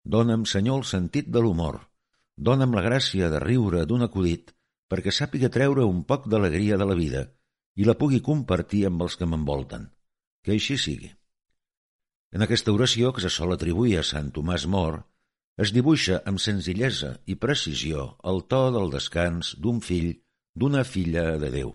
Dóna'm, 0.06 0.46
Senyor, 0.46 0.84
el 0.84 0.86
sentit 0.86 1.32
de 1.34 1.42
l'humor. 1.42 1.80
Dóna'm 2.38 2.76
la 2.78 2.84
gràcia 2.86 3.32
de 3.34 3.42
riure 3.42 3.86
d'un 3.90 4.06
acudit 4.06 4.54
perquè 4.92 5.12
sàpiga 5.12 5.50
treure 5.50 5.88
un 5.90 6.04
poc 6.06 6.28
d'alegria 6.30 6.78
de 6.78 6.86
la 6.86 6.98
vida 7.00 7.26
i 7.76 7.88
la 7.88 7.98
pugui 8.00 8.22
compartir 8.22 8.86
amb 8.88 9.02
els 9.02 9.18
que 9.18 9.28
m'envolten. 9.28 9.90
Que 10.46 10.54
així 10.54 10.78
sigui. 10.78 11.10
En 12.36 12.44
aquesta 12.44 12.74
oració, 12.76 13.14
que 13.16 13.22
se 13.24 13.32
sol 13.32 13.56
atribuir 13.56 13.94
a 14.00 14.04
Sant 14.04 14.34
Tomàs 14.36 14.66
Mor, 14.68 15.00
es 15.64 15.72
dibuixa 15.76 16.18
amb 16.30 16.42
senzillesa 16.44 17.14
i 17.32 17.38
precisió 17.40 18.10
el 18.32 18.42
to 18.52 18.60
del 18.76 18.90
descans 18.92 19.54
d'un 19.64 19.80
fill, 19.86 20.10
d'una 20.52 20.84
filla 20.84 21.24
de 21.40 21.52
Déu. 21.54 21.72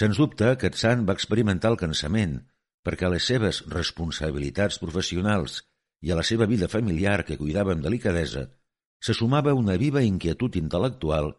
Sens 0.00 0.18
dubte, 0.18 0.48
aquest 0.50 0.80
sant 0.80 1.04
va 1.06 1.14
experimentar 1.14 1.70
el 1.70 1.78
cansament, 1.82 2.40
perquè 2.82 3.06
a 3.06 3.12
les 3.14 3.28
seves 3.30 3.62
responsabilitats 3.70 4.80
professionals 4.82 5.60
i 6.02 6.10
a 6.10 6.18
la 6.18 6.26
seva 6.26 6.50
vida 6.50 6.66
familiar 6.72 7.20
que 7.28 7.38
cuidava 7.38 7.76
amb 7.76 7.86
delicadesa, 7.86 8.48
se 8.98 9.14
sumava 9.14 9.54
una 9.54 9.78
viva 9.78 10.02
inquietud 10.02 10.58
intel·lectual 10.58 11.30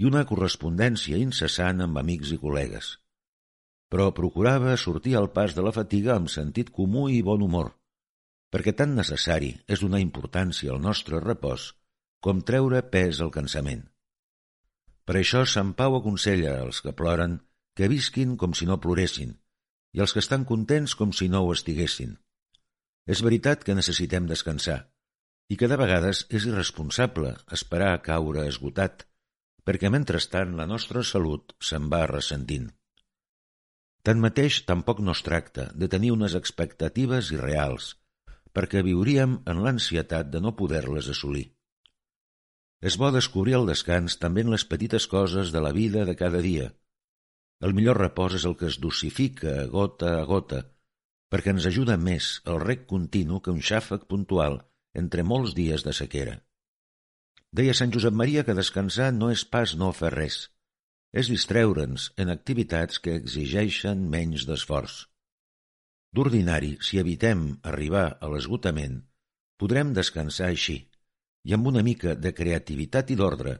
i 0.00 0.10
una 0.10 0.26
correspondència 0.28 1.16
incessant 1.16 1.80
amb 1.80 2.04
amics 2.04 2.36
i 2.36 2.40
col·legues. 2.44 2.92
Però 3.94 4.08
procurava 4.10 4.74
sortir 4.82 5.14
al 5.14 5.28
pas 5.30 5.54
de 5.54 5.62
la 5.62 5.72
fatiga 5.74 6.16
amb 6.16 6.32
sentit 6.32 6.74
comú 6.74 7.06
i 7.14 7.20
bon 7.22 7.46
humor, 7.46 7.68
perquè 8.50 8.74
tan 8.74 8.96
necessari 8.98 9.52
és 9.70 9.86
donar 9.86 10.02
importància 10.02 10.72
al 10.74 10.82
nostre 10.82 11.22
repòs 11.22 11.70
com 12.26 12.42
treure 12.42 12.80
pes 12.90 13.20
al 13.22 13.30
cansament. 13.30 13.84
Per 15.06 15.18
això 15.20 15.44
Sant 15.54 15.72
Pau 15.78 15.98
aconsella 16.00 16.56
als 16.64 16.82
que 16.82 16.96
ploren 16.96 17.38
que 17.78 17.90
visquin 17.92 18.34
com 18.40 18.58
si 18.58 18.66
no 18.66 18.80
ploressin, 18.82 19.34
i 19.94 20.02
els 20.02 20.14
que 20.16 20.22
estan 20.24 20.46
contents 20.48 20.98
com 20.98 21.14
si 21.14 21.30
no 21.30 21.44
ho 21.44 21.54
estiguessin. 21.54 22.16
És 23.06 23.22
veritat 23.22 23.62
que 23.62 23.78
necessitem 23.78 24.26
descansar, 24.26 24.78
i 25.52 25.58
que 25.60 25.68
de 25.70 25.78
vegades 25.78 26.24
és 26.30 26.46
irresponsable 26.50 27.34
esperar 27.52 27.92
a 27.94 28.00
caure 28.06 28.48
esgotat, 28.50 29.04
perquè 29.62 29.90
mentrestant 29.92 30.56
la 30.58 30.66
nostra 30.66 31.04
salut 31.04 31.54
se'n 31.60 31.92
va 31.92 32.06
ressentint. 32.10 32.72
Tanmateix, 34.04 34.60
tampoc 34.68 35.00
no 35.00 35.14
es 35.16 35.24
tracta 35.24 35.70
de 35.82 35.88
tenir 35.88 36.12
unes 36.12 36.36
expectatives 36.38 37.32
irreals, 37.32 37.94
perquè 38.52 38.84
viuríem 38.84 39.38
en 39.50 39.64
l'ansietat 39.64 40.30
de 40.30 40.44
no 40.44 40.54
poder-les 40.60 41.08
assolir. 41.14 41.46
És 42.84 42.98
bo 43.00 43.08
descobrir 43.14 43.56
el 43.58 43.68
descans 43.72 44.18
també 44.20 44.44
en 44.44 44.52
les 44.52 44.66
petites 44.68 45.08
coses 45.08 45.52
de 45.56 45.62
la 45.64 45.72
vida 45.72 46.04
de 46.04 46.16
cada 46.20 46.42
dia, 46.44 46.68
el 47.64 47.72
millor 47.72 47.96
repòs 48.00 48.34
és 48.36 48.44
el 48.48 48.56
que 48.60 48.66
es 48.68 48.76
dosifica 48.82 49.52
gota 49.72 50.10
a 50.18 50.24
gota, 50.28 50.60
perquè 51.32 51.54
ens 51.54 51.66
ajuda 51.70 51.96
més 51.96 52.40
el 52.50 52.58
rec 52.62 52.82
continu 52.90 53.40
que 53.40 53.54
un 53.54 53.62
xàfec 53.68 54.04
puntual 54.10 54.58
entre 55.02 55.24
molts 55.30 55.54
dies 55.58 55.86
de 55.86 55.94
sequera. 55.96 56.34
Deia 57.54 57.74
Sant 57.78 57.94
Josep 57.94 58.14
Maria 58.20 58.44
que 58.44 58.58
descansar 58.58 59.12
no 59.14 59.30
és 59.30 59.44
pas 59.56 59.74
no 59.80 59.92
fer 59.96 60.10
res, 60.14 60.38
és 61.14 61.30
distreure'ns 61.30 62.08
en 62.18 62.32
activitats 62.32 62.98
que 63.02 63.14
exigeixen 63.20 64.08
menys 64.14 64.48
d'esforç. 64.48 65.04
D'ordinari, 66.14 66.72
si 66.82 66.98
evitem 67.02 67.46
arribar 67.70 68.06
a 68.20 68.30
l'esgotament, 68.32 68.98
podrem 69.58 69.92
descansar 69.94 70.50
així, 70.50 70.80
i 71.46 71.54
amb 71.54 71.70
una 71.70 71.84
mica 71.86 72.14
de 72.18 72.34
creativitat 72.34 73.14
i 73.14 73.18
d'ordre 73.20 73.54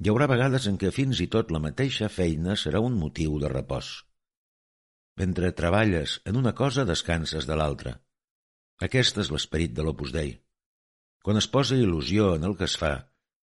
hi 0.00 0.08
haurà 0.08 0.26
vegades 0.32 0.66
en 0.68 0.78
què 0.80 0.90
fins 0.96 1.18
i 1.20 1.26
tot 1.32 1.50
la 1.52 1.60
mateixa 1.60 2.08
feina 2.08 2.54
serà 2.56 2.80
un 2.80 2.94
motiu 2.96 3.34
de 3.42 3.50
repòs. 3.52 3.90
Mentre 5.20 5.50
treballes 5.52 6.14
en 6.30 6.38
una 6.40 6.54
cosa, 6.60 6.86
descanses 6.88 7.48
de 7.48 7.58
l'altra. 7.60 7.98
Aquest 8.86 9.20
és 9.20 9.28
l'esperit 9.34 9.74
de 9.76 9.84
l'Opus 9.84 10.14
Dei. 10.14 10.38
Quan 11.20 11.36
es 11.36 11.50
posa 11.52 11.76
il·lusió 11.76 12.30
en 12.38 12.46
el 12.48 12.56
que 12.56 12.64
es 12.64 12.78
fa, 12.80 12.94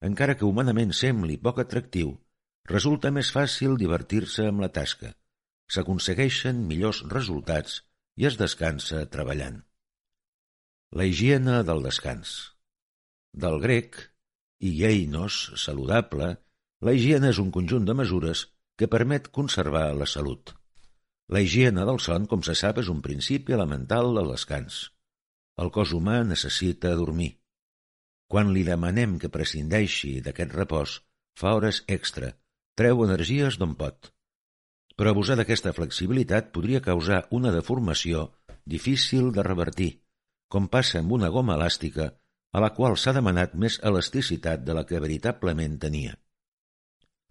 encara 0.09 0.33
que 0.39 0.49
humanament 0.49 0.95
sembli 0.97 1.37
poc 1.37 1.61
atractiu, 1.61 2.15
resulta 2.71 3.11
més 3.15 3.31
fàcil 3.31 3.77
divertir-se 3.79 4.47
amb 4.51 4.63
la 4.63 4.69
tasca. 4.79 5.13
S'aconsegueixen 5.71 6.59
millors 6.67 7.01
resultats 7.11 7.81
i 8.19 8.27
es 8.27 8.37
descansa 8.39 9.05
treballant. 9.13 9.61
La 10.95 11.07
higiene 11.07 11.61
del 11.67 11.83
descans. 11.83 12.35
Del 13.35 13.59
grec, 13.63 13.97
hieinos, 14.63 15.39
saludable, 15.63 16.35
la 16.81 16.93
higiene 16.93 17.33
és 17.33 17.41
un 17.43 17.51
conjunt 17.51 17.85
de 17.87 17.95
mesures 17.97 18.45
que 18.79 18.87
permet 18.87 19.27
conservar 19.33 19.89
la 19.97 20.07
salut. 20.07 20.53
La 21.27 21.41
higiene 21.43 21.83
del 21.89 21.99
son, 21.99 22.27
com 22.31 22.43
se 22.47 22.55
sap, 22.55 22.79
és 22.79 22.87
un 22.93 23.01
principi 23.03 23.55
elemental 23.57 24.13
del 24.15 24.31
descans. 24.31 24.85
El 25.59 25.71
cos 25.75 25.91
humà 25.97 26.21
necessita 26.23 26.95
dormir. 26.95 27.33
Quan 28.31 28.53
li 28.55 28.63
demanem 28.67 29.17
que 29.19 29.31
prescindeixi 29.33 30.19
d'aquest 30.23 30.53
repòs, 30.55 30.99
fa 31.39 31.55
hores 31.57 31.81
extra, 31.87 32.31
treu 32.77 32.99
energies 33.03 33.57
d'on 33.57 33.73
pot. 33.73 34.11
Però 34.97 35.11
abusar 35.11 35.35
d'aquesta 35.39 35.73
flexibilitat 35.73 36.51
podria 36.53 36.81
causar 36.87 37.23
una 37.33 37.51
deformació 37.53 38.27
difícil 38.69 39.31
de 39.33 39.45
revertir, 39.47 39.91
com 40.53 40.67
passa 40.69 40.99
amb 41.01 41.15
una 41.17 41.29
goma 41.33 41.55
elàstica 41.57 42.11
a 42.53 42.61
la 42.63 42.69
qual 42.77 42.97
s'ha 43.01 43.13
demanat 43.17 43.55
més 43.63 43.79
elasticitat 43.89 44.63
de 44.67 44.75
la 44.77 44.83
que 44.89 45.01
veritablement 45.01 45.77
tenia. 45.81 46.13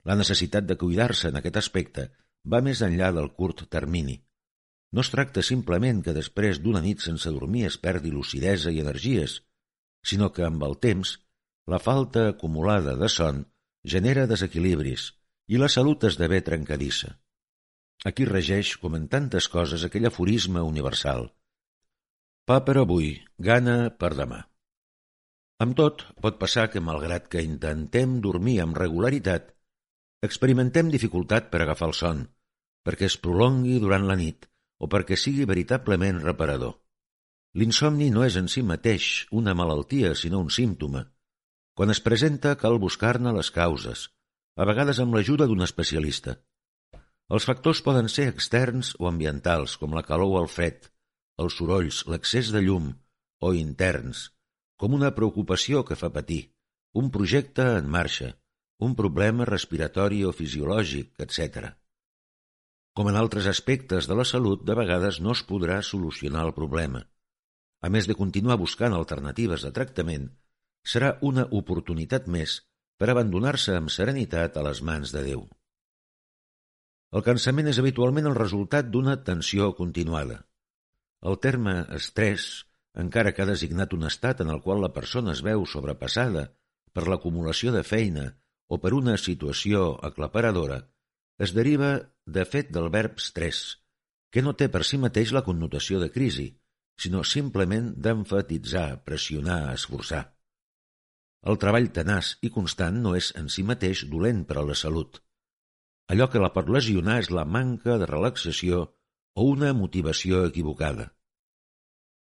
La 0.06 0.16
necessitat 0.18 0.66
de 0.66 0.76
cuidar-se 0.80 1.30
en 1.30 1.38
aquest 1.38 1.60
aspecte 1.62 2.08
va 2.54 2.62
més 2.62 2.82
enllà 2.86 3.12
del 3.14 3.30
curt 3.38 3.66
termini. 3.70 4.16
No 4.94 5.02
es 5.02 5.10
tracta 5.10 5.44
simplement 5.46 6.00
que 6.02 6.14
després 6.16 6.58
d'una 6.62 6.82
nit 6.82 7.02
sense 7.04 7.30
dormir 7.36 7.66
es 7.68 7.76
perdi 7.86 8.10
lucidesa 8.14 8.74
i 8.74 8.82
energies, 8.82 9.40
sinó 10.02 10.32
que 10.32 10.46
amb 10.46 10.62
el 10.66 10.74
temps 10.82 11.14
la 11.70 11.78
falta 11.82 12.28
acumulada 12.32 12.96
de 12.98 13.10
son 13.10 13.44
genera 13.94 14.26
desequilibris 14.30 15.06
i 15.48 15.60
la 15.62 15.70
salut 15.72 16.04
esdevé 16.08 16.42
trencadissa. 16.46 17.14
Aquí 18.04 18.26
regeix, 18.28 18.76
com 18.82 18.94
en 18.98 19.08
tantes 19.08 19.48
coses, 19.48 19.84
aquell 19.86 20.06
aforisme 20.10 20.62
universal. 20.62 21.30
Pa 22.46 22.60
per 22.66 22.76
avui, 22.82 23.14
gana 23.38 23.90
per 23.90 24.14
demà. 24.14 24.44
Amb 25.64 25.74
tot, 25.76 26.04
pot 26.22 26.38
passar 26.38 26.68
que, 26.70 26.82
malgrat 26.84 27.30
que 27.32 27.42
intentem 27.42 28.20
dormir 28.20 28.60
amb 28.62 28.76
regularitat, 28.76 29.56
Experimentem 30.24 30.88
dificultat 30.90 31.50
per 31.52 31.60
agafar 31.62 31.90
el 31.90 31.94
son, 31.96 32.22
perquè 32.86 33.06
es 33.10 33.18
prolongui 33.20 33.76
durant 33.82 34.06
la 34.08 34.16
nit 34.16 34.48
o 34.80 34.88
perquè 34.92 35.16
sigui 35.20 35.44
veritablement 35.48 36.22
reparador. 36.22 36.78
L'insomni 37.60 38.08
no 38.14 38.24
és 38.24 38.36
en 38.40 38.48
si 38.52 38.62
mateix 38.64 39.26
una 39.40 39.54
malaltia, 39.54 40.14
sinó 40.14 40.40
un 40.44 40.50
símptoma. 40.50 41.04
Quan 41.76 41.92
es 41.92 42.00
presenta, 42.00 42.56
cal 42.56 42.78
buscar-ne 42.80 43.32
les 43.36 43.50
causes, 43.52 44.08
a 44.56 44.64
vegades 44.64 44.98
amb 45.02 45.14
l'ajuda 45.14 45.46
d'un 45.48 45.62
especialista. 45.64 46.38
Els 47.36 47.44
factors 47.48 47.82
poden 47.84 48.08
ser 48.08 48.28
externs 48.30 48.94
o 48.98 49.08
ambientals, 49.10 49.76
com 49.80 49.92
la 49.96 50.04
calor 50.06 50.32
o 50.32 50.42
el 50.42 50.48
fred, 50.48 50.88
els 51.42 51.56
sorolls, 51.60 52.04
l'excés 52.08 52.52
de 52.54 52.62
llum, 52.64 52.92
o 53.44 53.52
interns, 53.52 54.30
com 54.80 54.94
una 54.96 55.12
preocupació 55.16 55.82
que 55.84 55.98
fa 56.00 56.08
patir, 56.14 56.42
un 56.96 57.10
projecte 57.12 57.66
en 57.80 57.90
marxa, 57.92 58.30
un 58.80 58.94
problema 58.96 59.44
respiratori 59.48 60.22
o 60.24 60.32
fisiològic, 60.32 61.12
etc. 61.26 61.74
Com 62.96 63.10
en 63.10 63.18
altres 63.20 63.48
aspectes 63.50 64.08
de 64.08 64.16
la 64.16 64.24
salut, 64.24 64.62
de 64.64 64.76
vegades 64.78 65.20
no 65.20 65.34
es 65.36 65.42
podrà 65.44 65.82
solucionar 65.82 66.46
el 66.48 66.54
problema. 66.56 67.02
A 67.84 67.92
més 67.92 68.08
de 68.08 68.16
continuar 68.16 68.56
buscant 68.56 68.96
alternatives 68.96 69.66
de 69.66 69.72
tractament, 69.76 70.30
serà 70.86 71.16
una 71.20 71.44
oportunitat 71.60 72.30
més 72.38 72.62
per 72.96 73.10
abandonar-se 73.12 73.76
amb 73.76 73.92
serenitat 73.92 74.56
a 74.56 74.64
les 74.66 74.82
mans 74.82 75.12
de 75.14 75.22
Déu. 75.26 75.46
El 77.16 77.22
cansament 77.26 77.70
és 77.70 77.78
habitualment 77.80 78.28
el 78.28 78.36
resultat 78.38 78.88
d'una 78.90 79.18
tensió 79.24 79.70
continuada. 79.78 80.42
El 81.22 81.38
terme 81.40 81.76
estrès, 81.96 82.66
encara 82.96 83.32
que 83.32 83.44
ha 83.44 83.48
designat 83.48 83.94
un 83.96 84.04
estat 84.08 84.42
en 84.44 84.50
el 84.52 84.60
qual 84.64 84.82
la 84.84 84.92
persona 84.96 85.32
es 85.36 85.42
veu 85.46 85.64
sobrepassada 85.68 86.48
per 86.92 87.06
l'acumulació 87.08 87.72
de 87.72 87.84
feina 87.84 88.26
o 88.68 88.80
per 88.82 88.92
una 88.96 89.16
situació 89.20 89.88
aclaparadora, 90.02 90.82
es 91.38 91.52
deriva, 91.56 91.90
de 92.26 92.44
fet, 92.44 92.72
del 92.72 92.88
verb 92.90 93.20
stress, 93.20 93.76
que 94.32 94.42
no 94.42 94.56
té 94.56 94.68
per 94.72 94.82
si 94.84 94.98
mateix 94.98 95.32
la 95.36 95.44
connotació 95.44 96.00
de 96.00 96.10
crisi, 96.12 96.48
sinó 97.00 97.22
simplement 97.24 97.92
d'enfatitzar, 97.96 99.04
pressionar, 99.04 99.74
esforçar. 99.74 100.35
El 101.50 101.58
treball 101.62 101.86
tenaç 101.96 102.32
i 102.46 102.50
constant 102.54 102.96
no 103.02 103.14
és 103.18 103.30
en 103.40 103.48
si 103.54 103.62
mateix 103.66 104.02
dolent 104.12 104.42
per 104.48 104.58
a 104.58 104.64
la 104.66 104.74
salut. 104.78 105.20
Allò 106.10 106.26
que 106.32 106.42
la 106.42 106.50
pot 106.54 106.70
lesionar 106.76 107.20
és 107.22 107.30
la 107.34 107.44
manca 107.56 107.98
de 108.02 108.08
relaxació 108.10 108.80
o 109.36 109.46
una 109.52 109.72
motivació 109.80 110.42
equivocada. 110.48 111.12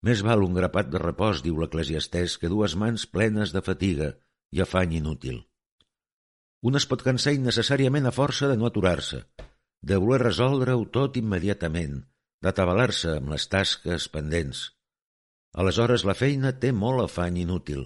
Més 0.08 0.26
val 0.28 0.44
un 0.46 0.58
grapat 0.58 0.90
de 0.94 1.00
repòs, 1.04 1.42
diu 1.46 1.60
l'eclesiastès, 1.62 2.38
que 2.42 2.52
dues 2.52 2.76
mans 2.76 3.06
plenes 3.16 3.54
de 3.56 3.62
fatiga 3.66 4.10
i 4.52 4.62
afany 4.66 4.98
inútil. 5.00 5.40
Un 6.64 6.80
es 6.80 6.88
pot 6.90 7.04
cansar 7.06 7.34
innecessàriament 7.38 8.10
a 8.10 8.16
força 8.16 8.50
de 8.52 8.58
no 8.60 8.68
aturar-se, 8.70 9.24
de 9.84 10.00
voler 10.04 10.22
resoldre-ho 10.24 10.86
tot 10.98 11.18
immediatament, 11.22 12.02
d'atabalar-se 12.44 13.18
amb 13.20 13.34
les 13.36 13.48
tasques 13.52 14.10
pendents. 14.12 14.70
Aleshores 15.54 16.06
la 16.10 16.16
feina 16.18 16.54
té 16.66 16.72
molt 16.84 17.04
afany 17.06 17.42
inútil, 17.44 17.86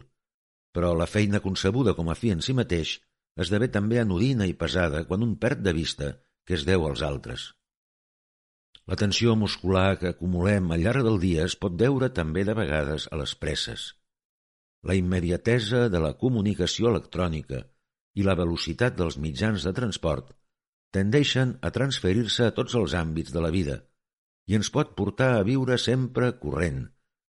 però 0.77 0.93
la 0.93 1.09
feina 1.09 1.41
concebuda 1.41 1.95
com 1.97 2.13
a 2.13 2.15
fi 2.21 2.29
en 2.35 2.43
si 2.45 2.53
mateix 2.57 2.97
esdevé 3.43 3.71
també 3.73 3.97
anodina 4.01 4.45
i 4.45 4.53
pesada 4.63 5.03
quan 5.09 5.25
un 5.25 5.35
perd 5.41 5.63
de 5.65 5.73
vista 5.73 6.11
que 6.45 6.53
es 6.57 6.65
deu 6.69 6.85
als 6.85 7.01
altres. 7.05 7.47
La 8.87 8.95
tensió 9.01 9.33
muscular 9.35 9.97
que 9.99 10.13
acumulem 10.13 10.69
al 10.71 10.85
llarg 10.85 11.03
del 11.07 11.17
dia 11.23 11.47
es 11.49 11.57
pot 11.63 11.73
deure 11.81 12.11
també 12.19 12.45
de 12.47 12.55
vegades 12.59 13.09
a 13.11 13.17
les 13.19 13.33
presses. 13.35 13.87
La 14.87 14.95
immediatesa 14.95 15.87
de 15.89 15.99
la 15.99 16.13
comunicació 16.21 16.93
electrònica, 16.93 17.65
i 18.17 18.25
la 18.25 18.35
velocitat 18.37 18.95
dels 18.97 19.17
mitjans 19.21 19.65
de 19.67 19.73
transport 19.79 20.31
tendeixen 20.95 21.57
a 21.61 21.71
transferir-se 21.73 22.47
a 22.47 22.53
tots 22.59 22.77
els 22.79 22.95
àmbits 22.97 23.33
de 23.35 23.43
la 23.43 23.51
vida 23.53 23.81
i 24.47 24.55
ens 24.57 24.71
pot 24.73 24.95
portar 24.97 25.33
a 25.35 25.43
viure 25.49 25.75
sempre 25.83 26.31
corrent, 26.41 26.85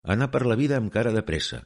a 0.06 0.14
anar 0.14 0.30
per 0.34 0.44
la 0.46 0.56
vida 0.61 0.78
amb 0.78 0.92
cara 0.94 1.12
de 1.16 1.24
pressa. 1.26 1.64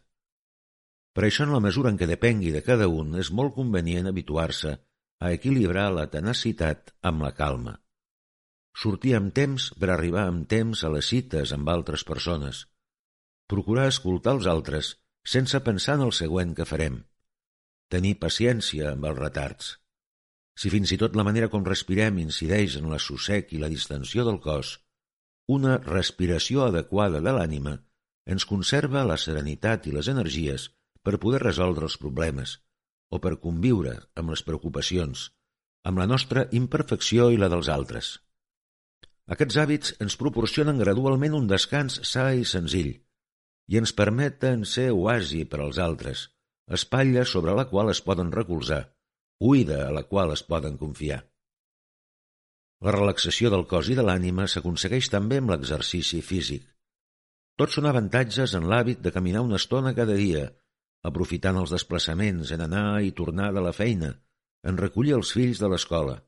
Per 1.12 1.27
això, 1.27 1.44
en 1.44 1.53
la 1.53 1.61
mesura 1.61 1.92
en 1.92 1.98
què 2.01 2.09
depengui 2.09 2.53
de 2.55 2.62
cada 2.64 2.88
un, 2.88 3.14
és 3.20 3.31
molt 3.31 3.55
convenient 3.59 4.09
habituar-se 4.09 4.75
a 5.22 5.31
equilibrar 5.37 5.90
la 5.92 6.09
tenacitat 6.11 6.94
amb 7.11 7.27
la 7.27 7.33
calma. 7.37 7.77
Sortir 8.83 9.14
amb 9.18 9.35
temps 9.37 9.68
per 9.79 9.92
arribar 9.92 10.25
amb 10.31 10.48
temps 10.48 10.83
a 10.83 10.90
les 10.94 11.12
cites 11.12 11.53
amb 11.53 11.68
altres 11.68 12.05
persones. 12.09 12.64
Procurar 13.53 13.90
escoltar 13.92 14.38
els 14.38 14.48
altres 14.48 14.94
sense 15.29 15.61
pensar 15.61 15.98
en 16.01 16.07
el 16.09 16.14
següent 16.16 16.57
que 16.57 16.68
farem 16.68 17.03
tenir 17.92 18.16
paciència 18.20 18.94
amb 18.94 19.05
els 19.11 19.18
retards. 19.18 19.66
Si 20.57 20.70
fins 20.72 20.92
i 20.94 20.98
tot 21.01 21.16
la 21.18 21.25
manera 21.29 21.51
com 21.53 21.64
respirem 21.66 22.20
incideix 22.22 22.79
en 22.81 22.88
l'assossec 22.92 23.53
i 23.53 23.61
la 23.61 23.68
distensió 23.72 24.25
del 24.25 24.38
cos, 24.46 24.79
una 25.57 25.77
respiració 25.85 26.64
adequada 26.64 27.20
de 27.27 27.35
l'ànima 27.37 27.75
ens 28.35 28.46
conserva 28.48 29.05
la 29.05 29.18
serenitat 29.20 29.88
i 29.90 29.92
les 29.96 30.09
energies 30.12 30.70
per 31.02 31.18
poder 31.22 31.42
resoldre 31.42 31.88
els 31.88 31.98
problemes 32.00 32.58
o 33.12 33.20
per 33.20 33.36
conviure 33.44 33.94
amb 34.16 34.32
les 34.32 34.42
preocupacions, 34.46 35.28
amb 35.84 36.00
la 36.00 36.08
nostra 36.08 36.46
imperfecció 36.58 37.28
i 37.34 37.40
la 37.40 37.50
dels 37.52 37.68
altres. 37.72 38.12
Aquests 39.34 39.58
hàbits 39.60 39.96
ens 40.04 40.16
proporcionen 40.20 40.80
gradualment 40.80 41.36
un 41.38 41.48
descans 41.50 42.00
sa 42.08 42.30
i 42.34 42.46
senzill 42.48 42.94
i 43.72 43.78
ens 43.78 43.92
permeten 43.98 44.64
ser 44.68 44.88
oasi 44.92 45.44
per 45.48 45.60
als 45.62 45.78
altres, 45.82 46.24
espatlla 46.78 47.24
sobre 47.28 47.54
la 47.58 47.68
qual 47.70 47.92
es 47.92 48.00
poden 48.02 48.32
recolzar, 48.34 48.82
oïda 49.40 49.86
a 49.86 49.92
la 49.94 50.02
qual 50.08 50.32
es 50.34 50.42
poden 50.42 50.78
confiar. 50.80 51.22
La 52.82 52.94
relaxació 52.94 53.50
del 53.52 53.64
cos 53.70 53.92
i 53.92 53.96
de 53.98 54.02
l'ànima 54.02 54.48
s'aconsegueix 54.50 55.08
també 55.10 55.38
amb 55.38 55.52
l'exercici 55.52 56.18
físic. 56.26 56.64
Tots 57.58 57.78
són 57.78 57.86
avantatges 57.86 58.56
en 58.58 58.66
l'hàbit 58.70 59.02
de 59.04 59.12
caminar 59.14 59.44
una 59.46 59.60
estona 59.60 59.92
cada 59.94 60.16
dia, 60.18 60.48
aprofitant 61.08 61.58
els 61.60 61.72
desplaçaments 61.74 62.52
en 62.54 62.62
anar 62.66 63.02
i 63.02 63.14
tornar 63.18 63.50
de 63.54 63.62
la 63.64 63.74
feina, 63.76 64.12
en 64.62 64.78
recollir 64.78 65.16
els 65.16 65.32
fills 65.34 65.60
de 65.62 65.70
l'escola. 65.70 66.20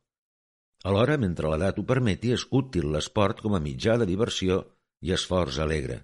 Alhora, 0.84 1.16
mentre 1.16 1.48
l'edat 1.48 1.78
ho 1.78 1.84
permeti, 1.88 2.34
és 2.36 2.44
útil 2.50 2.90
l'esport 2.92 3.40
com 3.44 3.54
a 3.54 3.62
mitjà 3.62 3.96
de 4.00 4.08
diversió 4.10 4.60
i 5.00 5.14
esforç 5.16 5.60
alegre. 5.62 6.02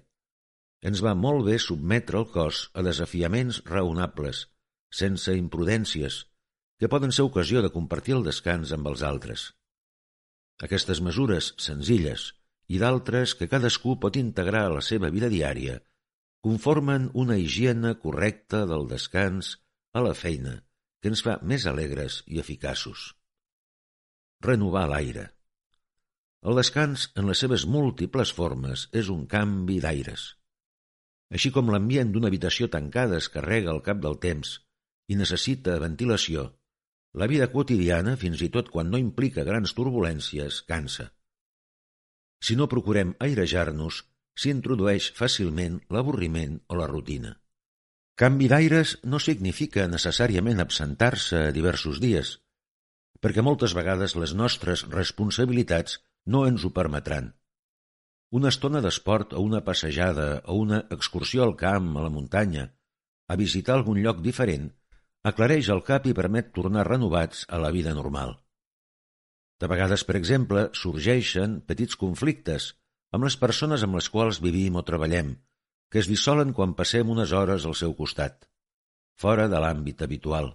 Ens 0.81 1.03
va 1.05 1.13
molt 1.13 1.45
bé 1.45 1.59
submetre 1.61 2.17
el 2.17 2.27
cos 2.33 2.63
a 2.73 2.81
desafiaments 2.87 3.61
raonables, 3.67 4.47
sense 4.89 5.35
imprudències, 5.37 6.23
que 6.79 6.89
poden 6.89 7.11
ser 7.13 7.27
ocasió 7.27 7.61
de 7.61 7.69
compartir 7.69 8.15
el 8.17 8.25
descans 8.25 8.71
amb 8.73 8.89
els 8.89 9.03
altres. 9.05 9.51
Aquestes 10.65 11.01
mesures 11.05 11.53
senzilles 11.61 12.31
i 12.71 12.79
d'altres 12.81 13.35
que 13.37 13.49
cadascú 13.51 13.99
pot 14.01 14.17
integrar 14.17 14.65
a 14.65 14.75
la 14.79 14.81
seva 14.85 15.11
vida 15.13 15.29
diària 15.29 15.77
conformen 16.45 17.09
una 17.13 17.37
higiene 17.37 17.93
correcta 18.01 18.65
del 18.69 18.87
descans 18.89 19.53
a 19.93 20.03
la 20.07 20.13
feina 20.17 20.57
que 21.01 21.11
ens 21.13 21.23
fa 21.25 21.37
més 21.53 21.65
alegres 21.69 22.21
i 22.27 22.41
eficaços. 22.41 23.11
Renovar 24.41 24.87
l'aire. 24.89 25.29
El 26.41 26.57
descans, 26.57 27.09
en 27.15 27.29
les 27.29 27.41
seves 27.45 27.65
múltiples 27.69 28.33
formes, 28.33 28.87
és 28.97 29.09
un 29.13 29.27
canvi 29.29 29.79
d'aires 29.81 30.31
així 31.37 31.51
com 31.55 31.71
l'ambient 31.71 32.11
d'una 32.11 32.27
habitació 32.31 32.67
tancada 32.71 33.17
es 33.23 33.29
carrega 33.35 33.71
al 33.73 33.79
cap 33.85 34.01
del 34.03 34.17
temps 34.25 34.57
i 35.11 35.17
necessita 35.19 35.77
ventilació, 35.83 36.49
la 37.21 37.27
vida 37.31 37.47
quotidiana, 37.53 38.17
fins 38.19 38.43
i 38.43 38.49
tot 38.51 38.69
quan 38.71 38.91
no 38.91 38.99
implica 38.99 39.47
grans 39.47 39.73
turbulències, 39.75 40.61
cansa. 40.67 41.09
Si 42.43 42.55
no 42.59 42.67
procurem 42.71 43.15
airejar-nos, 43.19 44.01
s'introdueix 44.37 45.11
fàcilment 45.17 45.79
l'avorriment 45.89 46.59
o 46.67 46.77
la 46.79 46.87
rutina. 46.89 47.35
Canvi 48.21 48.47
d'aires 48.51 48.97
no 49.03 49.19
significa 49.19 49.87
necessàriament 49.89 50.61
absentar-se 50.61 51.51
diversos 51.55 51.99
dies, 52.03 52.35
perquè 53.21 53.43
moltes 53.45 53.75
vegades 53.77 54.15
les 54.17 54.33
nostres 54.37 54.83
responsabilitats 54.89 55.99
no 56.25 56.45
ens 56.49 56.65
ho 56.65 56.73
permetran. 56.75 57.31
Una 58.31 58.51
estona 58.53 58.81
d'esport 58.83 59.33
o 59.33 59.41
una 59.43 59.61
passejada 59.65 60.27
o 60.47 60.55
una 60.59 60.83
excursió 60.95 61.43
al 61.43 61.55
camp, 61.59 61.89
a 61.97 62.05
la 62.05 62.13
muntanya, 62.13 62.69
a 63.27 63.35
visitar 63.39 63.75
algun 63.75 63.99
lloc 64.03 64.21
diferent, 64.23 64.69
aclareix 65.27 65.69
el 65.73 65.83
cap 65.87 66.07
i 66.07 66.15
permet 66.17 66.53
tornar 66.55 66.87
renovats 66.87 67.43
a 67.49 67.59
la 67.61 67.71
vida 67.75 67.93
normal. 67.97 68.37
De 69.61 69.69
vegades, 69.69 70.03
per 70.07 70.15
exemple, 70.17 70.69
sorgeixen 70.73 71.59
petits 71.67 71.97
conflictes 72.03 72.71
amb 73.11 73.27
les 73.27 73.37
persones 73.39 73.83
amb 73.85 73.97
les 73.99 74.07
quals 74.09 74.39
vivim 74.43 74.77
o 74.79 74.83
treballem, 74.87 75.35
que 75.91 75.99
es 75.99 76.07
dissolen 76.07 76.53
quan 76.57 76.75
passem 76.79 77.09
unes 77.11 77.33
hores 77.35 77.67
al 77.67 77.75
seu 77.75 77.93
costat, 77.97 78.47
fora 79.19 79.47
de 79.51 79.59
l'àmbit 79.59 80.01
habitual. 80.05 80.53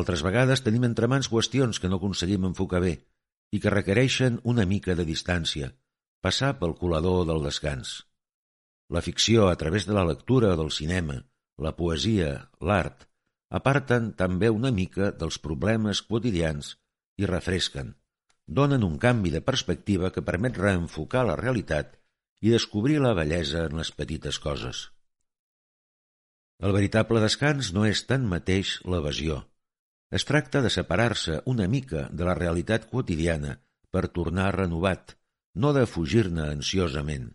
Altres 0.00 0.22
vegades 0.26 0.62
tenim 0.66 0.84
entre 0.88 1.08
mans 1.08 1.30
qüestions 1.32 1.80
que 1.80 1.88
no 1.88 2.00
aconseguim 2.00 2.44
enfocar 2.50 2.82
bé 2.84 2.94
i 3.54 3.60
que 3.62 3.72
requereixen 3.72 4.40
una 4.44 4.66
mica 4.66 4.96
de 4.98 5.06
distància, 5.08 5.70
passar 6.20 6.56
pel 6.60 6.74
colador 6.76 7.24
del 7.28 7.44
descans. 7.46 8.02
La 8.92 9.02
ficció, 9.02 9.48
a 9.48 9.56
través 9.56 9.86
de 9.86 9.94
la 9.96 10.04
lectura 10.06 10.54
del 10.58 10.70
cinema, 10.70 11.20
la 11.58 11.72
poesia, 11.78 12.50
l'art, 12.60 13.06
aparten 13.58 14.12
també 14.18 14.50
una 14.50 14.72
mica 14.74 15.12
dels 15.20 15.38
problemes 15.42 16.02
quotidians 16.02 16.74
i 17.16 17.30
refresquen, 17.30 17.94
donen 18.46 18.84
un 18.86 18.98
canvi 18.98 19.30
de 19.34 19.42
perspectiva 19.42 20.12
que 20.14 20.22
permet 20.22 20.58
reenfocar 20.58 21.24
la 21.26 21.36
realitat 21.36 21.96
i 22.40 22.52
descobrir 22.52 23.00
la 23.02 23.14
bellesa 23.18 23.66
en 23.66 23.76
les 23.80 23.90
petites 23.90 24.38
coses. 24.38 24.86
El 26.62 26.72
veritable 26.72 27.20
descans 27.20 27.72
no 27.76 27.84
és 27.84 28.04
tan 28.08 28.24
mateix 28.30 28.78
l'evasió. 28.88 29.42
Es 30.14 30.24
tracta 30.24 30.62
de 30.62 30.70
separar-se 30.70 31.40
una 31.52 31.66
mica 31.68 32.06
de 32.12 32.24
la 32.28 32.36
realitat 32.38 32.86
quotidiana 32.88 33.58
per 33.90 34.06
tornar 34.18 34.54
renovat, 34.54 35.16
no 35.54 35.72
de 35.76 35.84
fugir-ne 35.86 36.46
ansiosament. 36.52 37.32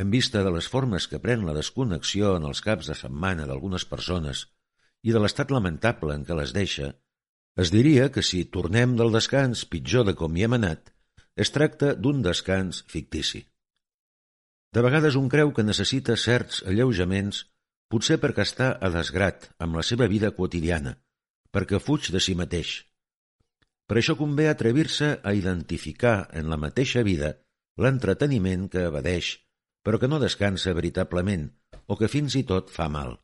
En 0.00 0.10
vista 0.10 0.42
de 0.42 0.50
les 0.54 0.66
formes 0.72 1.06
que 1.06 1.20
pren 1.20 1.44
la 1.44 1.54
desconnexió 1.54 2.34
en 2.38 2.46
els 2.48 2.62
caps 2.64 2.88
de 2.88 2.96
setmana 2.96 3.46
d'algunes 3.46 3.84
persones 3.84 4.46
i 5.02 5.12
de 5.12 5.20
l'estat 5.20 5.52
lamentable 5.52 6.16
en 6.16 6.24
què 6.24 6.36
les 6.38 6.54
deixa, 6.56 6.94
es 7.56 7.70
diria 7.74 8.10
que 8.14 8.22
si 8.22 8.44
tornem 8.44 8.96
del 8.96 9.12
descans 9.12 9.64
pitjor 9.66 10.06
de 10.06 10.14
com 10.18 10.36
hi 10.36 10.46
hem 10.46 10.56
anat, 10.58 10.92
es 11.36 11.50
tracta 11.50 11.94
d'un 11.94 12.22
descans 12.22 12.84
fictici. 12.88 13.42
De 14.70 14.82
vegades 14.86 15.16
un 15.18 15.28
creu 15.28 15.50
que 15.54 15.66
necessita 15.66 16.16
certs 16.16 16.62
alleujaments, 16.66 17.44
potser 17.90 18.20
perquè 18.22 18.46
està 18.46 18.68
a 18.78 18.90
desgrat 18.94 19.50
amb 19.58 19.80
la 19.80 19.82
seva 19.86 20.06
vida 20.06 20.30
quotidiana, 20.36 20.94
perquè 21.50 21.80
fuig 21.82 22.12
de 22.14 22.22
si 22.22 22.36
mateix. 22.38 22.74
Per 23.90 23.98
això 23.98 24.14
convé 24.14 24.46
atrevir-se 24.48 25.16
a 25.26 25.34
identificar 25.34 26.28
en 26.38 26.46
la 26.52 26.58
mateixa 26.64 27.02
vida 27.02 27.32
l'entreteniment 27.82 28.68
que 28.70 28.86
evadeix, 28.86 29.32
però 29.82 29.98
que 29.98 30.10
no 30.12 30.20
descansa 30.22 30.76
veritablement 30.76 31.48
o 31.90 31.96
que 31.98 32.12
fins 32.12 32.36
i 32.38 32.44
tot 32.46 32.70
fa 32.70 32.86
mal. 32.92 33.16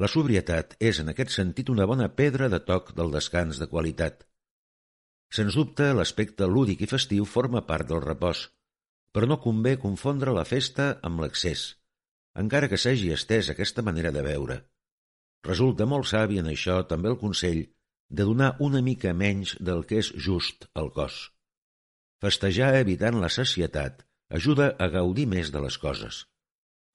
La 0.00 0.08
sobrietat 0.08 0.78
és, 0.80 0.98
en 1.02 1.12
aquest 1.12 1.34
sentit, 1.34 1.68
una 1.68 1.86
bona 1.88 2.06
pedra 2.20 2.48
de 2.52 2.60
toc 2.68 2.94
del 2.96 3.10
descans 3.12 3.58
de 3.60 3.66
qualitat. 3.68 4.22
Sens 5.38 5.58
dubte, 5.58 5.90
l'aspecte 5.98 6.48
lúdic 6.48 6.80
i 6.86 6.88
festiu 6.92 7.26
forma 7.28 7.60
part 7.68 7.90
del 7.90 8.00
repòs, 8.04 8.46
però 9.12 9.28
no 9.28 9.40
convé 9.44 9.74
confondre 9.82 10.32
la 10.32 10.46
festa 10.48 10.86
amb 11.08 11.20
l'excés, 11.24 11.66
encara 12.44 12.70
que 12.72 12.78
s'hagi 12.80 13.12
estès 13.16 13.50
aquesta 13.52 13.84
manera 13.90 14.14
de 14.16 14.24
veure. 14.24 14.56
Resulta 15.46 15.86
molt 15.92 16.08
savi 16.08 16.40
en 16.40 16.48
això 16.54 16.80
també 16.88 17.12
el 17.12 17.20
consell 17.20 17.60
de 18.08 18.26
donar 18.30 18.54
una 18.66 18.82
mica 18.88 19.12
menys 19.12 19.54
del 19.68 19.84
que 19.84 20.00
és 20.00 20.10
just 20.26 20.66
al 20.74 20.90
cos. 20.96 21.20
Festejar 22.24 22.72
evitant 22.80 23.20
la 23.20 23.30
sacietat 23.32 24.02
ajuda 24.40 24.74
a 24.78 24.88
gaudir 24.88 25.28
més 25.28 25.52
de 25.52 25.62
les 25.64 25.78
coses. 25.84 26.24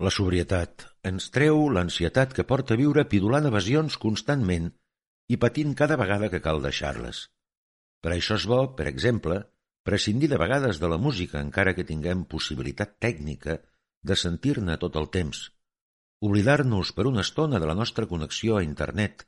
La 0.04 0.12
sobrietat 0.12 0.84
ens 1.08 1.30
treu 1.32 1.70
l'ansietat 1.72 2.34
que 2.36 2.44
porta 2.48 2.76
a 2.76 2.80
viure 2.80 3.06
pidulant 3.12 3.46
evasions 3.48 3.96
constantment 4.06 4.68
i 5.32 5.38
patint 5.40 5.72
cada 5.82 5.96
vegada 6.02 6.28
que 6.34 6.42
cal 6.44 6.60
deixar-les. 6.66 7.22
Per 8.04 8.12
això 8.12 8.36
és 8.36 8.48
bo, 8.52 8.60
per 8.76 8.90
exemple, 8.92 9.40
prescindir 9.88 10.28
de 10.34 10.42
vegades 10.42 10.82
de 10.84 10.92
la 10.92 11.00
música 11.00 11.40
encara 11.40 11.74
que 11.78 11.88
tinguem 11.88 12.26
possibilitat 12.36 13.00
tècnica 13.00 13.58
de 14.04 14.20
sentir-ne 14.20 14.76
tot 14.84 15.00
el 15.00 15.10
temps. 15.16 15.48
Oblidar-nos 16.28 16.92
per 16.92 17.08
una 17.08 17.24
estona 17.24 17.60
de 17.64 17.72
la 17.72 17.80
nostra 17.80 18.06
connexió 18.12 18.60
a 18.60 18.68
internet 18.68 19.24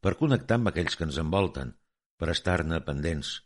per 0.00 0.16
connectar 0.22 0.60
amb 0.60 0.70
aquells 0.70 0.96
que 0.98 1.06
ens 1.08 1.18
envolten, 1.18 1.74
per 2.18 2.30
estar-ne 2.30 2.78
pendents. 2.86 3.40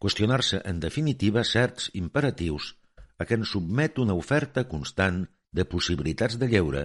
Qüestionar-se, 0.00 0.64
en 0.64 0.80
definitiva, 0.80 1.44
certs 1.44 1.90
imperatius 2.00 2.76
a 3.18 3.26
què 3.26 3.36
ens 3.36 3.52
submet 3.52 3.98
una 4.00 4.16
oferta 4.16 4.64
constant 4.72 5.26
de 5.54 5.64
possibilitats 5.64 6.38
de 6.40 6.48
lleure 6.50 6.84